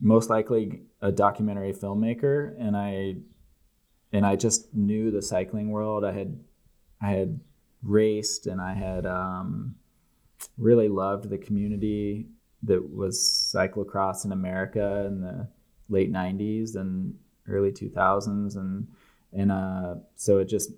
most 0.00 0.30
likely 0.30 0.84
a 1.02 1.12
documentary 1.12 1.74
filmmaker, 1.74 2.54
and 2.58 2.74
I 2.76 3.16
and 4.14 4.24
I 4.24 4.36
just 4.36 4.74
knew 4.74 5.10
the 5.10 5.20
cycling 5.20 5.70
world. 5.70 6.06
I 6.06 6.12
had 6.12 6.40
I 7.02 7.10
had 7.10 7.40
raced, 7.82 8.46
and 8.46 8.62
I 8.62 8.72
had 8.72 9.04
um, 9.04 9.74
really 10.56 10.88
loved 10.88 11.28
the 11.28 11.38
community 11.38 12.28
that 12.64 12.94
was 12.94 13.18
cyclocross 13.54 14.24
in 14.24 14.32
America 14.32 15.04
in 15.06 15.20
the 15.20 15.48
late 15.88 16.12
90s 16.12 16.76
and 16.76 17.14
early 17.48 17.70
2000s 17.70 18.56
and 18.56 18.88
and 19.32 19.50
uh, 19.50 19.96
so 20.14 20.38
it 20.38 20.44
just 20.44 20.70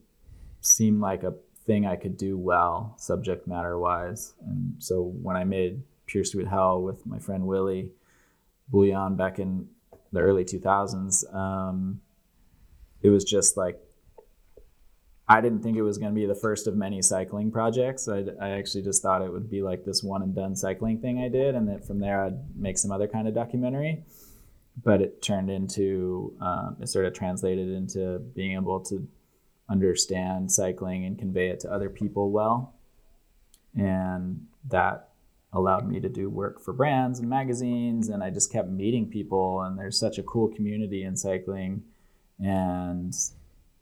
seemed 0.60 1.00
like 1.00 1.22
a 1.22 1.34
thing 1.66 1.86
I 1.86 1.96
could 1.96 2.16
do 2.16 2.38
well 2.38 2.94
subject 2.96 3.46
matter 3.46 3.78
wise. 3.78 4.32
And 4.46 4.74
so 4.78 5.02
when 5.22 5.36
I 5.36 5.44
made 5.44 5.82
Pure 6.06 6.24
Sweet 6.24 6.48
Hell 6.48 6.80
with 6.82 7.04
my 7.04 7.18
friend 7.18 7.46
Willie 7.46 7.90
Bouillon 8.68 9.16
back 9.16 9.38
in 9.38 9.68
the 10.12 10.20
early 10.20 10.44
2000s 10.44 11.34
um, 11.34 12.00
it 13.02 13.10
was 13.10 13.24
just 13.24 13.56
like 13.56 13.78
I 15.28 15.40
didn't 15.40 15.62
think 15.62 15.76
it 15.76 15.82
was 15.82 15.98
going 15.98 16.12
to 16.12 16.14
be 16.14 16.26
the 16.26 16.36
first 16.36 16.68
of 16.68 16.76
many 16.76 17.02
cycling 17.02 17.50
projects. 17.50 18.08
I, 18.08 18.26
I, 18.40 18.50
actually 18.50 18.82
just 18.82 19.02
thought 19.02 19.22
it 19.22 19.32
would 19.32 19.50
be 19.50 19.60
like 19.60 19.84
this 19.84 20.02
one 20.02 20.22
and 20.22 20.32
done 20.32 20.54
cycling 20.54 21.00
thing 21.00 21.18
I 21.18 21.28
did, 21.28 21.56
and 21.56 21.68
that 21.68 21.84
from 21.84 21.98
there 21.98 22.24
I'd 22.24 22.56
make 22.56 22.78
some 22.78 22.92
other 22.92 23.08
kind 23.08 23.26
of 23.26 23.34
documentary. 23.34 24.04
But 24.84 25.00
it 25.00 25.22
turned 25.22 25.50
into, 25.50 26.36
um, 26.40 26.76
it 26.80 26.88
sort 26.88 27.06
of 27.06 27.14
translated 27.14 27.68
into 27.70 28.18
being 28.18 28.54
able 28.54 28.80
to 28.84 29.08
understand 29.68 30.52
cycling 30.52 31.04
and 31.04 31.18
convey 31.18 31.48
it 31.48 31.60
to 31.60 31.72
other 31.72 31.90
people 31.90 32.30
well. 32.30 32.74
And 33.74 34.46
that 34.68 35.08
allowed 35.52 35.88
me 35.88 35.98
to 36.00 36.08
do 36.08 36.28
work 36.28 36.60
for 36.60 36.72
brands 36.72 37.18
and 37.18 37.28
magazines. 37.28 38.10
And 38.10 38.22
I 38.22 38.30
just 38.30 38.52
kept 38.52 38.68
meeting 38.68 39.08
people, 39.08 39.62
and 39.62 39.76
there's 39.78 39.98
such 39.98 40.18
a 40.18 40.22
cool 40.22 40.48
community 40.48 41.02
in 41.02 41.16
cycling. 41.16 41.82
And 42.38 43.14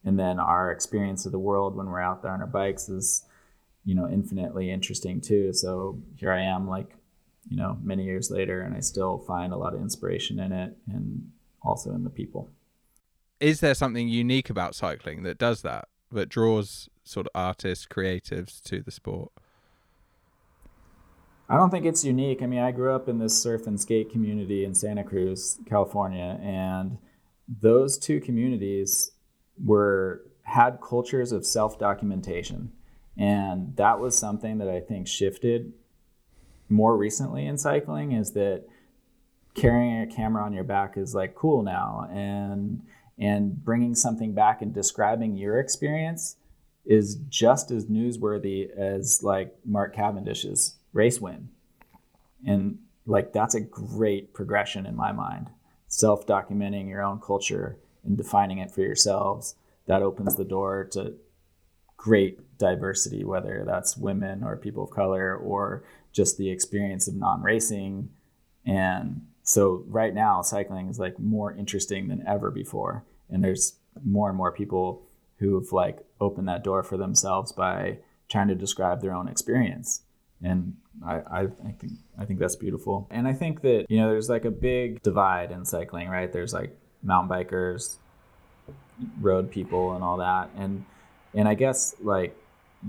and 0.05 0.19
then 0.19 0.39
our 0.39 0.71
experience 0.71 1.27
of 1.27 1.33
the 1.33 1.39
world 1.39 1.77
when 1.77 1.87
we're 1.87 2.01
out 2.01 2.23
there 2.23 2.33
on 2.33 2.41
our 2.41 2.47
bikes 2.47 2.89
is 2.89 3.25
you 3.85 3.95
know 3.95 4.09
infinitely 4.09 4.71
interesting 4.71 5.21
too 5.21 5.53
so 5.53 5.99
here 6.17 6.33
i 6.33 6.41
am 6.41 6.69
like 6.69 6.97
you 7.49 7.57
know 7.57 7.79
many 7.83 8.05
years 8.05 8.31
later 8.31 8.61
and 8.63 8.75
i 8.75 8.81
still 8.81 9.19
find 9.19 9.53
a 9.53 9.57
lot 9.57 9.75
of 9.75 9.81
inspiration 9.81 10.39
in 10.39 10.53
it 10.53 10.77
and 10.89 11.31
also 11.63 11.91
in 11.91 12.05
the 12.05 12.11
people 12.11 12.49
is 13.41 13.61
there 13.61 13.75
something 13.75 14.09
unique 14.09 14.49
about 14.49 14.75
cycling 14.75 15.23
that 15.23 15.39
does 15.39 15.63
that 15.63 15.89
that 16.11 16.29
draws 16.29 16.89
sort 17.03 17.27
of 17.27 17.31
artists, 17.35 17.87
creatives 17.87 18.63
to 18.63 18.81
the 18.81 18.91
sport? 18.91 19.31
I 21.49 21.57
don't 21.57 21.71
think 21.71 21.85
it's 21.85 22.05
unique. 22.05 22.43
I 22.43 22.47
mean, 22.47 22.61
I 22.61 22.73
grew 22.73 22.95
up 22.95 23.09
in 23.09 23.19
this 23.19 23.37
surf 23.41 23.67
and 23.67 23.79
skate 23.79 24.11
community 24.11 24.65
in 24.65 24.75
Santa 24.75 25.05
Cruz, 25.05 25.59
California, 25.67 26.39
and 26.43 26.97
those 27.61 27.99
two 27.99 28.19
communities 28.21 29.11
were 29.63 30.23
had 30.43 30.79
cultures 30.81 31.33
of 31.33 31.47
self-documentation. 31.47 32.73
And 33.17 33.77
that 33.77 34.01
was 34.01 34.17
something 34.17 34.59
that 34.59 34.69
I 34.69 34.81
think 34.81 35.07
shifted 35.07 35.73
more 36.69 36.97
recently 36.97 37.47
in 37.47 37.59
cycling 37.59 38.13
is 38.13 38.33
that 38.33 38.65
carrying 39.55 40.01
a 40.03 40.07
camera 40.07 40.43
on 40.43 40.53
your 40.53 40.65
back 40.65 40.97
is 40.97 41.15
like 41.15 41.35
cool 41.35 41.63
now 41.63 42.09
and 42.13 42.83
and 43.17 43.65
bringing 43.65 43.95
something 43.95 44.35
back 44.35 44.61
and 44.61 44.75
describing 44.75 45.37
your 45.37 45.61
experience 45.61 46.37
is 46.85 47.15
just 47.29 47.71
as 47.71 47.87
newsworthy 47.87 48.69
as 48.71 49.23
like 49.23 49.55
Mark 49.65 49.95
Cavendish's 49.95 50.75
race 50.93 51.21
win. 51.21 51.49
And 52.45 52.79
like 53.07 53.33
that's 53.33 53.55
a 53.55 53.61
great 53.61 54.35
progression 54.35 54.85
in 54.85 54.97
my 54.97 55.13
mind. 55.13 55.49
Self-documenting 55.87 56.89
your 56.89 57.03
own 57.03 57.21
culture 57.21 57.79
and 58.05 58.17
defining 58.17 58.59
it 58.59 58.71
for 58.71 58.81
yourselves, 58.81 59.55
that 59.87 60.03
opens 60.03 60.37
the 60.37 60.45
door 60.45 60.85
to 60.93 61.15
great 61.97 62.59
diversity, 62.59 63.25
whether 63.25 63.65
that's 63.67 63.97
women 63.97 64.43
or 64.43 64.57
people 64.57 64.85
of 64.85 64.91
color 64.91 65.37
or 65.37 65.85
just 66.13 66.39
the 66.39 66.51
experience 66.51 67.09
of 67.09 67.15
non-racing 67.15 68.09
and 68.67 69.21
so 69.43 69.85
right 69.89 70.15
now 70.15 70.41
cycling 70.41 70.89
is 70.89 70.99
like 70.99 71.19
more 71.19 71.53
interesting 71.53 72.09
than 72.09 72.25
ever 72.27 72.51
before 72.51 73.05
and 73.29 73.45
there's 73.45 73.77
more 74.05 74.29
and 74.29 74.39
more 74.39 74.53
people 74.53 75.07
who've 75.39 75.73
like 75.73 75.99
opened 76.21 76.49
that 76.49 76.65
door 76.65 76.83
for 76.83 76.97
themselves 76.97 77.53
by 77.53 77.99
trying 78.29 78.49
to 78.49 78.55
describe 78.55 79.03
their 79.03 79.13
own 79.13 79.29
experience 79.29 80.03
and 80.43 80.77
I, 81.05 81.15
I, 81.15 81.41
I, 81.41 81.73
think 81.79 81.93
I 82.19 82.25
think 82.25 82.39
that's 82.39 82.57
beautiful. 82.57 83.09
And 83.11 83.27
I 83.27 83.33
think 83.33 83.63
that 83.63 83.87
you 83.89 83.99
know 83.99 84.11
there's 84.11 84.29
like 84.29 84.45
a 84.45 84.51
big 84.51 85.03
divide 85.03 85.51
in 85.51 85.65
cycling, 85.65 86.09
right? 86.09 86.33
There's 86.33 86.53
like 86.53 86.79
mountain 87.05 87.31
bikers, 87.31 87.97
road 89.21 89.51
people, 89.51 89.95
and 89.95 90.03
all 90.03 90.17
that. 90.17 90.51
And 90.57 90.85
and 91.35 91.49
I 91.49 91.55
guess 91.55 91.95
like 92.01 92.37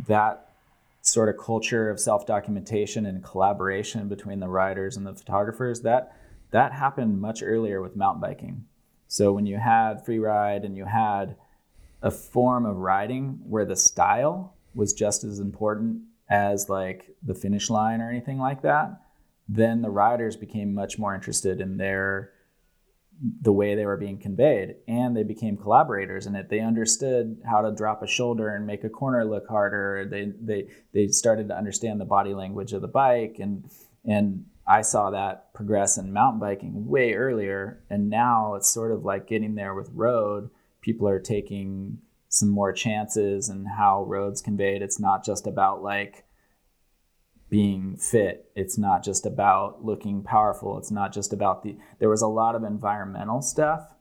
that 0.08 0.54
sort 1.02 1.30
of 1.30 1.38
culture 1.38 1.90
of 1.90 2.00
self 2.00 2.26
documentation 2.26 3.06
and 3.06 3.24
collaboration 3.24 4.08
between 4.08 4.40
the 4.40 4.48
riders 4.48 4.98
and 4.98 5.06
the 5.06 5.14
photographers 5.14 5.82
that 5.82 6.16
that 6.52 6.72
happened 6.72 7.20
much 7.20 7.44
earlier 7.44 7.82
with 7.82 7.96
mountain 7.96 8.22
biking. 8.22 8.66
So 9.08 9.34
when 9.34 9.46
you 9.46 9.58
had 9.58 10.06
free 10.06 10.20
ride 10.20 10.64
and 10.64 10.76
you 10.76 10.86
had 10.86 11.36
a 12.02 12.12
form 12.12 12.66
of 12.66 12.78
riding 12.78 13.40
where 13.48 13.66
the 13.66 13.76
style 13.76 14.56
was 14.74 14.94
just 14.94 15.24
as 15.24 15.40
important 15.40 16.02
as 16.30 16.70
like 16.70 17.16
the 17.24 17.36
finish 17.36 17.70
line 17.70 18.02
or 18.02 18.10
anything 18.10 18.40
like 18.40 18.62
that, 18.64 19.02
then 19.48 19.82
the 19.82 19.90
riders 19.90 20.36
became 20.36 20.74
much 20.74 20.98
more 20.98 21.14
interested 21.14 21.62
in 21.62 21.78
their 21.78 22.32
the 23.42 23.52
way 23.52 23.76
they 23.76 23.86
were 23.86 23.98
being 23.98 24.18
conveyed 24.18 24.76
and 24.88 25.16
they 25.16 25.24
became 25.24 25.58
collaborators 25.58 26.26
in 26.26 26.36
it. 26.36 26.50
They 26.50 26.60
understood 26.60 27.42
how 27.46 27.62
to 27.62 27.72
drop 27.72 28.04
a 28.04 28.08
shoulder 28.08 28.54
and 28.54 28.68
make 28.68 28.84
a 28.84 28.90
corner 28.90 29.24
look 29.26 29.48
harder. 29.48 30.08
They 30.10 30.34
they 30.42 30.68
they 30.94 31.08
started 31.08 31.48
to 31.48 31.58
understand 31.58 32.02
the 32.02 32.06
body 32.06 32.34
language 32.34 32.74
of 32.74 32.82
the 32.82 32.88
bike 32.88 33.38
and 33.40 33.70
and 34.04 34.46
I 34.68 34.82
saw 34.82 35.12
that 35.12 35.54
progress 35.54 35.98
in 35.98 36.12
mountain 36.12 36.40
biking 36.40 36.88
way 36.88 37.14
earlier 37.14 37.84
and 37.90 38.10
now 38.10 38.56
it's 38.56 38.70
sort 38.70 38.92
of 38.92 39.06
like 39.06 39.28
getting 39.28 39.56
there 39.56 39.74
with 39.74 39.90
road. 39.94 40.50
People 40.82 41.08
are 41.08 41.20
taking 41.20 42.00
some 42.28 42.50
more 42.50 42.74
chances 42.74 43.48
and 43.48 43.66
how 43.78 44.04
roads 44.04 44.42
conveyed. 44.42 44.82
It's 44.82 45.00
not 45.00 45.24
just 45.24 45.48
about 45.48 45.82
like 45.82 46.25
being 47.50 47.98
fit. 47.98 48.52
It's 48.56 48.78
not 48.78 49.04
just 49.04 49.26
about 49.26 49.86
looking 49.86 50.24
powerful. 50.24 50.78
It's 50.78 50.92
not 50.92 51.14
just 51.14 51.34
about 51.34 51.64
the. 51.64 51.78
There 52.00 52.10
was 52.10 52.22
a 52.22 52.28
lot 52.28 52.56
of 52.56 52.64
environmental 52.64 53.42
stuff 53.42 53.94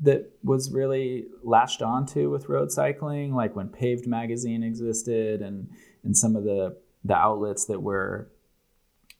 that 0.00 0.30
was 0.42 0.70
really 0.70 1.26
latched 1.42 1.82
onto 1.82 2.30
with 2.30 2.48
road 2.48 2.70
cycling, 2.70 3.34
like 3.34 3.56
when 3.56 3.68
Paved 3.68 4.06
Magazine 4.06 4.62
existed, 4.62 5.42
and 5.42 5.68
and 6.04 6.16
some 6.16 6.36
of 6.36 6.44
the 6.44 6.76
the 7.04 7.14
outlets 7.14 7.66
that 7.66 7.82
were 7.82 8.30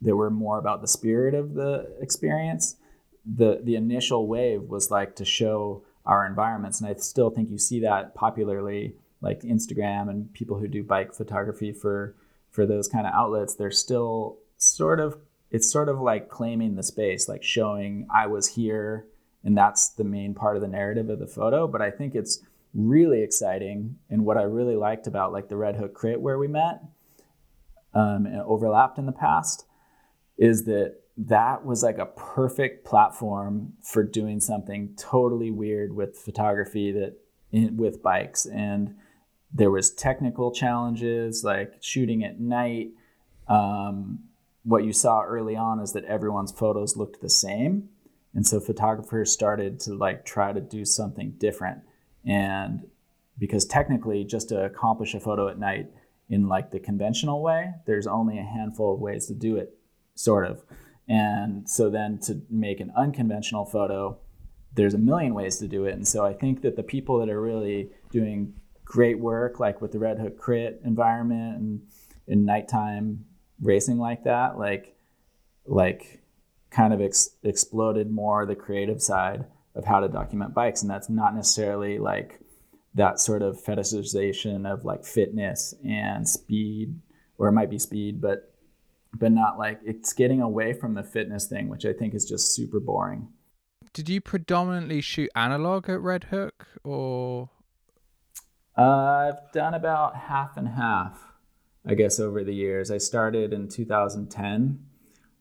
that 0.03 0.17
were 0.17 0.31
more 0.31 0.59
about 0.59 0.81
the 0.81 0.89
spirit 0.89 1.35
of 1.35 1.55
the 1.55 1.97
experience. 2.01 2.77
The 3.25 3.61
the 3.63 3.75
initial 3.75 4.27
wave 4.27 4.63
was 4.63 4.91
like 4.91 5.17
to 5.17 5.25
show 5.25 5.85
our 6.07 6.25
environments. 6.25 6.81
And 6.81 6.89
I 6.89 6.95
still 6.95 7.31
think 7.31 7.51
you 7.51 7.59
see 7.59 7.81
that 7.81 8.15
popularly, 8.15 8.95
like 9.21 9.41
Instagram 9.43 10.09
and 10.09 10.33
people 10.33 10.59
who 10.59 10.69
do 10.69 10.83
bike 10.85 11.13
photography 11.13 11.73
for 11.73 12.15
for 12.57 12.67
those 12.67 12.89
kind 12.89 13.07
of 13.07 13.13
outlets. 13.13 13.55
They're 13.55 13.71
still 13.71 14.39
sort 14.57 14.99
of 14.99 15.19
it's 15.53 15.71
sort 15.71 15.89
of 15.89 16.01
like 16.01 16.29
claiming 16.29 16.75
the 16.75 16.83
space, 16.83 17.29
like 17.29 17.45
showing 17.45 18.09
I 18.13 18.27
was 18.27 18.49
here, 18.49 19.07
and 19.45 19.57
that's 19.57 19.91
the 19.91 20.03
main 20.03 20.35
part 20.35 20.57
of 20.57 20.63
the 20.63 20.69
narrative 20.69 21.09
of 21.09 21.21
the 21.21 21.29
photo. 21.29 21.69
But 21.69 21.83
I 21.83 21.93
think 21.93 22.17
it's 22.17 22.43
really 22.75 23.23
exciting, 23.23 23.97
and 24.11 24.25
what 24.25 24.39
I 24.39 24.43
really 24.43 24.75
liked 24.75 25.07
about 25.07 25.33
like 25.33 25.49
the 25.49 25.57
Red 25.57 25.77
Hook 25.77 25.95
Crit 25.95 26.21
where 26.21 26.39
we 26.39 26.49
met 26.49 26.81
um, 27.95 28.27
and 28.27 28.41
overlapped 28.41 28.99
in 28.99 29.07
the 29.07 29.13
past 29.13 29.67
is 30.37 30.65
that 30.65 30.97
that 31.19 31.65
was 31.65 31.83
like 31.83 31.99
a 31.99 32.07
perfect 32.07 32.85
platform 32.85 33.75
for 33.83 34.03
doing 34.03 34.41
something 34.41 34.95
totally 34.99 35.51
weird 35.51 35.95
with 35.95 36.19
photography 36.19 36.93
that 36.93 37.17
in, 37.53 37.77
with 37.77 38.03
bikes 38.03 38.47
and 38.47 38.95
there 39.57 39.71
was 39.71 39.91
technical 39.91 40.53
challenges 40.53 41.43
like 41.43 41.75
shooting 41.81 42.23
at 42.23 42.39
night. 42.39 42.91
Um, 43.49 44.21
what 44.65 44.85
you 44.85 44.93
saw 44.93 45.23
early 45.23 45.57
on 45.57 45.81
is 45.81 45.93
that 45.93 46.05
everyone's 46.05 46.53
photos 46.53 46.97
looked 46.97 47.23
the 47.23 47.31
same. 47.31 47.89
And 48.35 48.47
so 48.47 48.61
photographers 48.61 49.33
started 49.33 49.81
to 49.81 49.95
like 49.95 50.27
try 50.27 50.53
to 50.53 50.61
do 50.61 50.85
something 50.85 51.35
different. 51.39 51.79
And 52.27 52.87
because 53.39 53.65
technically 53.65 54.25
just 54.25 54.51
to 54.51 54.63
accomplish 54.63 55.15
a 55.15 55.21
photo 55.21 55.49
at 55.49 55.59
night 55.59 55.91
in 56.29 56.49
like 56.49 56.71
the 56.71 56.81
conventional 56.81 57.41
way 57.41 57.73
there's 57.87 58.07
only 58.07 58.39
a 58.39 58.43
handful 58.43 58.93
of 58.93 59.01
ways 59.01 59.27
to 59.27 59.35
do 59.35 59.57
it 59.57 59.79
sort 60.15 60.47
of. 60.47 60.63
And 61.09 61.69
so 61.69 61.89
then 61.89 62.19
to 62.23 62.43
make 62.51 62.81
an 62.81 62.93
unconventional 62.97 63.65
photo, 63.65 64.19
there's 64.75 64.95
a 64.95 64.99
million 64.99 65.35
ways 65.35 65.59
to 65.59 65.69
do 65.69 65.87
it. 65.87 65.95
And 65.95 66.07
so 66.07 66.27
I 66.27 66.35
think 66.35 66.63
that 66.63 66.77
the 66.77 66.83
people 66.83 67.19
that 67.21 67.31
are 67.31 67.41
really 67.41 67.91
doing 68.11 68.55
great 68.87 69.19
work, 69.19 69.61
like 69.61 69.83
with 69.83 69.93
the 69.93 69.99
Red 69.99 70.19
Hook 70.19 70.39
Crit 70.39 70.81
environment 70.85 71.59
and 71.59 71.83
in 72.27 72.47
nighttime 72.47 73.27
racing 73.61 73.99
like 73.99 74.25
that, 74.25 74.59
like 74.59 74.97
like 75.67 76.23
kind 76.71 76.95
of 76.95 77.01
ex- 77.03 77.31
exploded 77.43 78.11
more 78.11 78.47
the 78.47 78.55
creative 78.55 79.03
side 79.03 79.45
of 79.75 79.85
how 79.85 80.01
to 80.01 80.09
document 80.09 80.55
bikes, 80.55 80.81
and 80.81 80.91
that's 80.91 81.11
not 81.11 81.35
necessarily 81.35 81.99
like 81.99 82.41
that 82.95 83.21
sort 83.21 83.43
of 83.43 83.63
fetishization 83.63 84.73
of 84.73 84.85
like 84.85 85.05
fitness 85.05 85.75
and 85.87 86.27
speed, 86.27 86.99
or 87.37 87.49
it 87.49 87.53
might 87.53 87.69
be 87.71 87.79
speed, 87.79 88.21
but 88.21 88.55
but 89.13 89.33
not 89.33 89.59
like 89.59 89.81
it's 89.85 90.13
getting 90.13 90.41
away 90.41 90.73
from 90.73 90.95
the 90.95 91.03
fitness 91.03 91.47
thing, 91.47 91.69
which 91.69 91.85
I 91.85 91.93
think 91.93 92.15
is 92.15 92.25
just 92.25 92.55
super 92.55 92.81
boring. 92.81 93.29
Did 93.93 94.09
you 94.09 94.21
predominantly 94.21 95.01
shoot 95.01 95.31
analog 95.35 95.89
at 95.91 96.01
Red 96.01 96.25
Hook 96.25 96.69
or? 96.85 97.51
Uh, 98.77 99.33
I've 99.33 99.53
done 99.53 99.75
about 99.75 100.17
half 100.17 100.57
and 100.57 100.69
half, 100.69 101.19
I 101.87 101.95
guess, 101.95 102.21
over 102.21 102.45
the 102.45 102.55
years. 102.55 102.91
I 102.91 102.99
started 102.99 103.53
in 103.53 103.69
2010. 103.69 104.85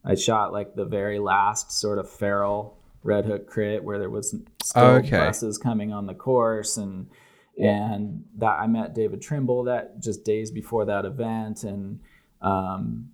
I 0.06 0.16
shot 0.16 0.54
like 0.54 0.76
the 0.76 0.86
very 0.86 1.20
last 1.20 1.72
sort 1.72 1.98
of 1.98 2.10
feral 2.10 2.78
Red 3.04 3.26
Hook 3.26 3.48
crit 3.48 3.84
where 3.84 4.00
there 4.00 4.10
was 4.10 4.36
still 4.64 4.84
okay. 4.84 5.18
buses 5.18 5.58
coming 5.58 5.94
on 5.94 6.08
the 6.08 6.14
course 6.14 6.78
and 6.78 7.08
and 7.58 8.26
that 8.38 8.60
I 8.60 8.68
met 8.68 8.94
David 8.94 9.22
Trimble 9.22 9.64
that 9.66 10.02
just 10.02 10.26
days 10.26 10.52
before 10.52 10.86
that 10.86 11.06
event 11.06 11.64
and 11.64 12.02
um, 12.42 13.12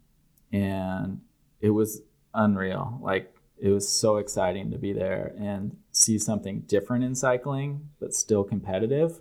and 0.51 1.21
it 1.59 1.69
was 1.69 2.01
unreal. 2.33 2.99
Like 3.01 3.33
it 3.59 3.69
was 3.69 3.87
so 3.87 4.17
exciting 4.17 4.71
to 4.71 4.77
be 4.77 4.93
there 4.93 5.33
and 5.37 5.77
see 5.91 6.17
something 6.17 6.61
different 6.61 7.03
in 7.03 7.13
cycling, 7.13 7.89
but 7.99 8.13
still 8.13 8.43
competitive. 8.43 9.19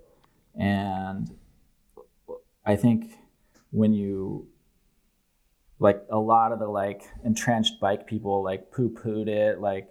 And 0.59 1.31
I 2.65 2.77
think 2.77 3.13
when 3.71 3.93
you 3.93 4.49
like 5.79 6.03
a 6.11 6.19
lot 6.19 6.53
of 6.53 6.59
the 6.59 6.69
like 6.69 7.03
entrenched 7.25 7.81
bike 7.81 8.07
people 8.07 8.45
like 8.45 8.71
poo 8.71 8.91
pooed 8.91 9.29
it, 9.29 9.61
like 9.61 9.89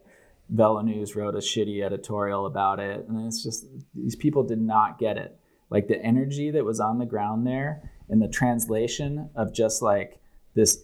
Velo 0.50 0.82
News 0.82 1.15
wrote 1.15 1.36
a 1.36 1.39
shitty 1.39 1.84
editorial 1.84 2.45
about 2.45 2.80
it. 2.80 3.08
And 3.08 3.26
it's 3.26 3.43
just 3.43 3.65
these 3.93 4.15
people 4.15 4.43
did 4.43 4.62
not 4.62 5.00
get 5.00 5.17
it. 5.17 5.39
Like 5.69 5.88
the 5.88 6.02
energy 6.02 6.52
that 6.52 6.65
was 6.65 6.80
on 6.80 7.00
the 7.00 7.06
ground 7.06 7.45
there 7.45 7.91
and 8.10 8.22
the 8.22 8.28
translation 8.28 9.30
of 9.36 9.54
just 9.54 9.82
like 9.82 10.19
this 10.56 10.84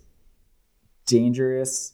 dangerous 1.06 1.94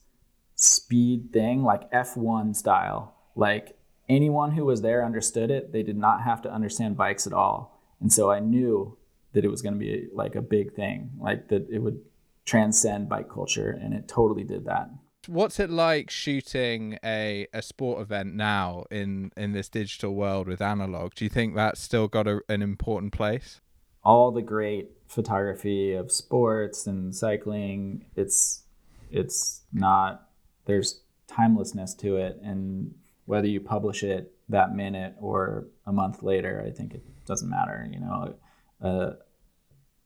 speed 0.55 1.31
thing, 1.31 1.63
like 1.63 1.89
F1 1.91 2.55
style. 2.55 3.15
Like 3.35 3.77
anyone 4.11 4.51
who 4.51 4.65
was 4.65 4.81
there 4.81 5.05
understood 5.05 5.49
it. 5.49 5.71
They 5.71 5.83
did 5.83 5.97
not 5.97 6.21
have 6.21 6.41
to 6.43 6.53
understand 6.53 6.97
bikes 6.97 7.25
at 7.25 7.33
all. 7.33 7.79
And 7.99 8.11
so 8.11 8.31
I 8.31 8.39
knew 8.39 8.97
that 9.33 9.45
it 9.45 9.49
was 9.49 9.61
going 9.61 9.73
to 9.73 9.79
be 9.79 10.07
like 10.13 10.35
a 10.35 10.41
big 10.41 10.73
thing, 10.73 11.11
like 11.19 11.47
that 11.47 11.67
it 11.69 11.79
would 11.79 12.01
transcend 12.45 13.07
bike 13.07 13.29
culture, 13.29 13.79
and 13.81 13.93
it 13.93 14.07
totally 14.07 14.43
did 14.43 14.65
that. 14.65 14.89
What's 15.27 15.59
it 15.59 15.69
like 15.69 16.09
shooting 16.09 16.97
a, 17.03 17.47
a 17.53 17.61
sport 17.61 18.01
event 18.01 18.33
now 18.33 18.85
in, 18.89 19.31
in 19.37 19.53
this 19.53 19.69
digital 19.69 20.15
world 20.15 20.47
with 20.47 20.61
analog? 20.61 21.13
Do 21.13 21.23
you 21.23 21.29
think 21.29 21.55
that's 21.55 21.79
still 21.79 22.07
got 22.07 22.27
a, 22.27 22.41
an 22.49 22.61
important 22.61 23.13
place? 23.13 23.61
All 24.03 24.31
the 24.31 24.41
great 24.41 24.89
photography 25.07 25.93
of 25.93 26.11
sports 26.11 26.87
and 26.87 27.15
cycling, 27.15 28.05
it's 28.15 28.63
it's 29.11 29.61
not 29.71 30.29
there's 30.65 31.01
timelessness 31.27 31.93
to 31.93 32.17
it 32.17 32.39
and 32.41 32.93
whether 33.31 33.47
you 33.47 33.61
publish 33.61 34.03
it 34.03 34.33
that 34.49 34.75
minute 34.75 35.15
or 35.21 35.65
a 35.85 35.93
month 35.93 36.21
later, 36.21 36.61
I 36.67 36.69
think 36.69 36.93
it 36.93 37.01
doesn't 37.25 37.49
matter. 37.49 37.87
You 37.89 38.01
know, 38.01 38.35
uh, 38.83 39.11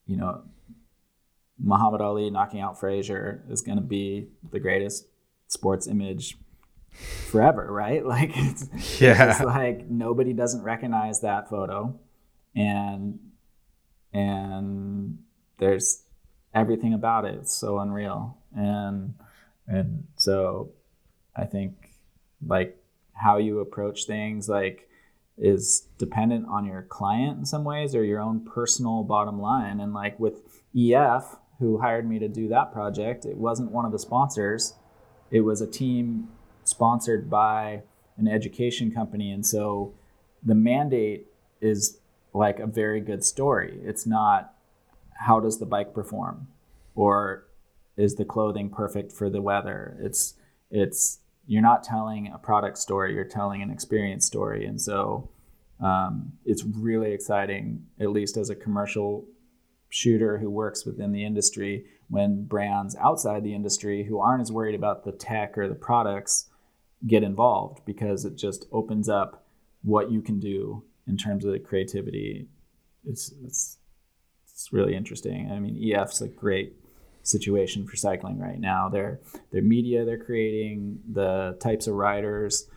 you 0.06 0.16
know, 0.16 0.42
Muhammad 1.58 2.00
Ali 2.00 2.30
knocking 2.30 2.60
out 2.60 2.78
Frazier 2.78 3.42
is 3.50 3.62
going 3.62 3.78
to 3.78 3.82
be 3.82 4.28
the 4.52 4.60
greatest 4.60 5.08
sports 5.48 5.88
image 5.88 6.36
forever, 6.92 7.66
right? 7.68 8.06
Like, 8.14 8.30
it's, 8.32 9.00
yeah, 9.00 9.32
it's 9.32 9.40
like 9.40 9.88
nobody 9.88 10.32
doesn't 10.32 10.62
recognize 10.62 11.22
that 11.22 11.50
photo, 11.50 11.98
and 12.54 13.18
and 14.12 15.18
there's 15.58 16.04
everything 16.54 16.94
about 16.94 17.24
it. 17.24 17.34
It's 17.40 17.56
so 17.56 17.80
unreal, 17.80 18.38
and 18.56 19.14
and 19.66 20.06
so 20.14 20.70
I 21.34 21.46
think 21.46 21.72
like 22.46 22.80
how 23.16 23.38
you 23.38 23.60
approach 23.60 24.04
things 24.04 24.48
like 24.48 24.88
is 25.38 25.88
dependent 25.98 26.46
on 26.48 26.64
your 26.64 26.82
client 26.82 27.38
in 27.38 27.44
some 27.44 27.64
ways 27.64 27.94
or 27.94 28.04
your 28.04 28.20
own 28.20 28.40
personal 28.40 29.02
bottom 29.02 29.40
line. 29.40 29.80
And 29.80 29.92
like 29.92 30.18
with 30.18 30.42
EF, 30.76 31.36
who 31.58 31.78
hired 31.78 32.08
me 32.08 32.18
to 32.18 32.28
do 32.28 32.48
that 32.48 32.72
project, 32.72 33.24
it 33.24 33.36
wasn't 33.36 33.70
one 33.70 33.84
of 33.84 33.92
the 33.92 33.98
sponsors. 33.98 34.74
It 35.30 35.40
was 35.40 35.60
a 35.60 35.66
team 35.66 36.28
sponsored 36.64 37.30
by 37.30 37.82
an 38.16 38.28
education 38.28 38.90
company. 38.90 39.30
And 39.30 39.44
so 39.44 39.94
the 40.42 40.54
mandate 40.54 41.26
is 41.60 41.98
like 42.32 42.58
a 42.58 42.66
very 42.66 43.00
good 43.00 43.24
story. 43.24 43.78
It's 43.82 44.06
not 44.06 44.54
how 45.18 45.40
does 45.40 45.58
the 45.58 45.66
bike 45.66 45.94
perform 45.94 46.48
or 46.94 47.46
is 47.96 48.16
the 48.16 48.24
clothing 48.24 48.68
perfect 48.68 49.12
for 49.12 49.30
the 49.30 49.40
weather? 49.40 49.96
It's 50.00 50.34
it's 50.70 51.20
you're 51.46 51.62
not 51.62 51.84
telling 51.84 52.30
a 52.32 52.38
product 52.38 52.78
story, 52.78 53.14
you're 53.14 53.24
telling 53.24 53.62
an 53.62 53.70
experience 53.70 54.26
story. 54.26 54.66
And 54.66 54.80
so 54.80 55.30
um, 55.80 56.32
it's 56.44 56.64
really 56.64 57.12
exciting, 57.12 57.86
at 58.00 58.10
least 58.10 58.36
as 58.36 58.50
a 58.50 58.54
commercial 58.54 59.26
shooter 59.88 60.38
who 60.38 60.50
works 60.50 60.84
within 60.84 61.12
the 61.12 61.24
industry, 61.24 61.86
when 62.08 62.44
brands 62.44 62.96
outside 62.96 63.44
the 63.44 63.54
industry 63.54 64.04
who 64.04 64.18
aren't 64.18 64.42
as 64.42 64.52
worried 64.52 64.74
about 64.74 65.04
the 65.04 65.12
tech 65.12 65.56
or 65.56 65.68
the 65.68 65.74
products 65.74 66.48
get 67.06 67.22
involved 67.22 67.84
because 67.84 68.24
it 68.24 68.36
just 68.36 68.66
opens 68.72 69.08
up 69.08 69.46
what 69.82 70.10
you 70.10 70.20
can 70.20 70.40
do 70.40 70.84
in 71.06 71.16
terms 71.16 71.44
of 71.44 71.52
the 71.52 71.58
creativity. 71.58 72.48
It's, 73.04 73.32
it's, 73.44 73.78
it's 74.44 74.72
really 74.72 74.96
interesting. 74.96 75.50
I 75.50 75.60
mean, 75.60 75.92
EF's 75.92 76.20
a 76.20 76.28
great 76.28 76.74
situation 77.26 77.86
for 77.86 77.96
cycling 77.96 78.38
right 78.38 78.60
now. 78.60 78.88
Their 78.88 79.20
their 79.50 79.62
media 79.62 80.04
they're 80.04 80.22
creating, 80.22 81.00
the 81.12 81.56
types 81.60 81.86
of 81.86 81.94
riders 81.94 82.68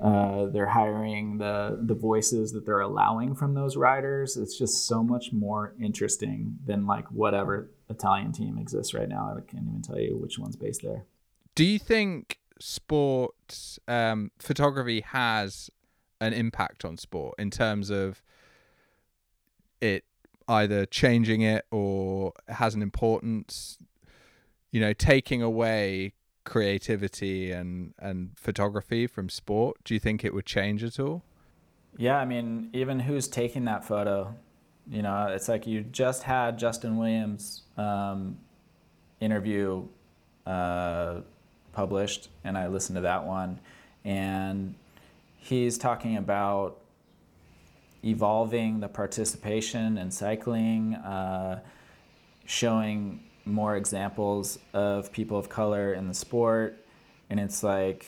uh, 0.00 0.46
they're 0.46 0.66
hiring, 0.66 1.38
the 1.38 1.78
the 1.82 1.94
voices 1.94 2.52
that 2.52 2.66
they're 2.66 2.80
allowing 2.80 3.34
from 3.34 3.54
those 3.54 3.76
riders. 3.76 4.36
It's 4.36 4.58
just 4.58 4.86
so 4.86 5.02
much 5.02 5.32
more 5.32 5.74
interesting 5.80 6.58
than 6.66 6.86
like 6.86 7.06
whatever 7.10 7.70
Italian 7.88 8.32
team 8.32 8.58
exists 8.58 8.92
right 8.92 9.08
now. 9.08 9.36
I 9.36 9.40
can't 9.50 9.66
even 9.66 9.82
tell 9.82 9.98
you 9.98 10.16
which 10.16 10.38
one's 10.38 10.56
based 10.56 10.82
there. 10.82 11.04
Do 11.54 11.64
you 11.64 11.78
think 11.78 12.38
sport 12.60 13.78
um, 13.86 14.32
photography 14.38 15.00
has 15.02 15.70
an 16.20 16.32
impact 16.32 16.84
on 16.84 16.96
sport 16.96 17.36
in 17.38 17.50
terms 17.50 17.90
of 17.90 18.22
it 19.80 20.04
either 20.48 20.86
changing 20.86 21.42
it 21.42 21.64
or 21.70 22.32
has 22.48 22.74
an 22.74 22.82
importance 22.82 23.78
you 24.74 24.80
know, 24.80 24.92
taking 24.92 25.40
away 25.40 26.12
creativity 26.42 27.52
and 27.52 27.94
and 28.00 28.32
photography 28.36 29.06
from 29.06 29.28
sport, 29.28 29.76
do 29.84 29.94
you 29.94 30.00
think 30.00 30.24
it 30.24 30.34
would 30.34 30.46
change 30.46 30.82
at 30.82 30.98
all? 30.98 31.22
Yeah, 31.96 32.16
I 32.18 32.24
mean, 32.24 32.70
even 32.72 32.98
who's 32.98 33.28
taking 33.28 33.66
that 33.66 33.84
photo, 33.84 34.34
you 34.90 35.00
know, 35.00 35.28
it's 35.28 35.48
like 35.48 35.68
you 35.68 35.82
just 35.82 36.24
had 36.24 36.58
Justin 36.58 36.96
Williams 36.96 37.62
um, 37.76 38.36
interview 39.20 39.86
uh, 40.44 41.20
published, 41.70 42.30
and 42.42 42.58
I 42.58 42.66
listened 42.66 42.96
to 42.96 43.02
that 43.02 43.24
one, 43.24 43.60
and 44.04 44.74
he's 45.36 45.78
talking 45.78 46.16
about 46.16 46.80
evolving 48.04 48.80
the 48.80 48.88
participation 48.88 49.98
in 49.98 50.10
cycling, 50.10 50.96
uh, 50.96 51.60
showing 52.44 53.20
more 53.44 53.76
examples 53.76 54.58
of 54.72 55.12
people 55.12 55.38
of 55.38 55.48
color 55.48 55.94
in 55.94 56.08
the 56.08 56.14
sport. 56.14 56.84
And 57.30 57.38
it's 57.38 57.62
like 57.62 58.06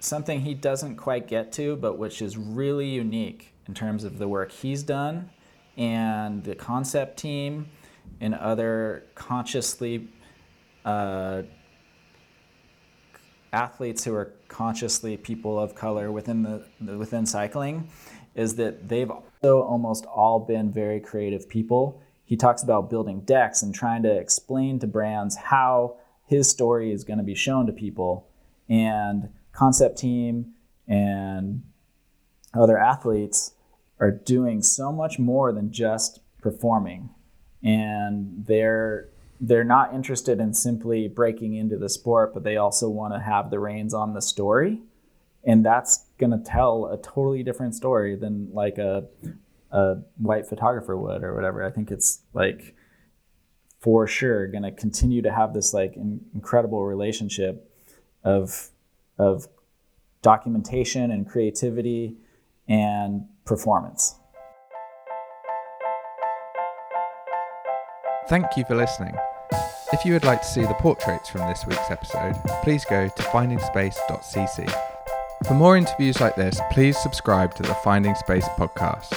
something 0.00 0.40
he 0.40 0.54
doesn't 0.54 0.96
quite 0.96 1.28
get 1.28 1.52
to, 1.52 1.76
but 1.76 1.98
which 1.98 2.22
is 2.22 2.36
really 2.36 2.88
unique 2.88 3.52
in 3.66 3.74
terms 3.74 4.04
of 4.04 4.18
the 4.18 4.28
work 4.28 4.52
he's 4.52 4.82
done 4.82 5.30
and 5.76 6.44
the 6.44 6.54
concept 6.54 7.18
team 7.18 7.68
and 8.20 8.34
other 8.34 9.04
consciously 9.14 10.08
uh, 10.84 11.42
athletes 13.52 14.04
who 14.04 14.14
are 14.14 14.32
consciously 14.48 15.16
people 15.16 15.58
of 15.58 15.74
color 15.74 16.12
within 16.12 16.42
the 16.42 16.96
within 16.96 17.24
cycling 17.24 17.88
is 18.34 18.56
that 18.56 18.88
they've 18.88 19.10
also 19.10 19.62
almost 19.62 20.04
all 20.06 20.40
been 20.40 20.70
very 20.70 21.00
creative 21.00 21.48
people 21.48 22.00
he 22.24 22.36
talks 22.36 22.62
about 22.62 22.90
building 22.90 23.20
decks 23.20 23.62
and 23.62 23.74
trying 23.74 24.02
to 24.02 24.16
explain 24.16 24.78
to 24.80 24.86
brands 24.86 25.36
how 25.36 25.96
his 26.26 26.48
story 26.48 26.90
is 26.90 27.04
going 27.04 27.18
to 27.18 27.24
be 27.24 27.34
shown 27.34 27.66
to 27.66 27.72
people. 27.72 28.26
And 28.68 29.28
concept 29.52 29.98
team 29.98 30.54
and 30.88 31.62
other 32.54 32.78
athletes 32.78 33.52
are 34.00 34.10
doing 34.10 34.62
so 34.62 34.90
much 34.90 35.18
more 35.18 35.52
than 35.52 35.70
just 35.70 36.20
performing. 36.40 37.10
And 37.62 38.44
they're 38.46 39.08
they're 39.40 39.64
not 39.64 39.92
interested 39.92 40.40
in 40.40 40.54
simply 40.54 41.08
breaking 41.08 41.54
into 41.54 41.76
the 41.76 41.88
sport, 41.88 42.32
but 42.32 42.44
they 42.44 42.56
also 42.56 42.88
want 42.88 43.12
to 43.12 43.20
have 43.20 43.50
the 43.50 43.58
reins 43.58 43.92
on 43.92 44.14
the 44.14 44.22
story. 44.22 44.80
And 45.42 45.64
that's 45.64 46.06
going 46.18 46.30
to 46.30 46.38
tell 46.38 46.86
a 46.86 46.96
totally 46.96 47.42
different 47.42 47.74
story 47.74 48.16
than 48.16 48.48
like 48.52 48.78
a 48.78 49.04
a 49.74 49.96
white 50.18 50.46
photographer 50.46 50.96
would 50.96 51.24
or 51.24 51.34
whatever. 51.34 51.64
I 51.64 51.70
think 51.70 51.90
it's 51.90 52.20
like 52.32 52.74
for 53.80 54.06
sure 54.06 54.46
going 54.46 54.62
to 54.62 54.70
continue 54.70 55.20
to 55.20 55.32
have 55.32 55.52
this 55.52 55.74
like 55.74 55.96
in, 55.96 56.20
incredible 56.32 56.84
relationship 56.84 57.70
of 58.22 58.70
of 59.18 59.48
documentation 60.22 61.10
and 61.10 61.28
creativity 61.28 62.16
and 62.68 63.26
performance. 63.44 64.14
Thank 68.28 68.56
you 68.56 68.64
for 68.64 68.74
listening. 68.74 69.14
If 69.92 70.04
you 70.04 70.14
would 70.14 70.24
like 70.24 70.40
to 70.40 70.48
see 70.48 70.62
the 70.62 70.74
portraits 70.74 71.28
from 71.28 71.42
this 71.42 71.66
week's 71.66 71.90
episode, 71.90 72.34
please 72.62 72.84
go 72.84 73.06
to 73.08 73.22
findingspace.cc. 73.24 74.74
For 75.46 75.54
more 75.54 75.76
interviews 75.76 76.20
like 76.20 76.36
this, 76.36 76.58
please 76.72 76.96
subscribe 76.96 77.54
to 77.56 77.62
the 77.62 77.74
Finding 77.74 78.14
Space 78.14 78.48
podcast. 78.56 79.14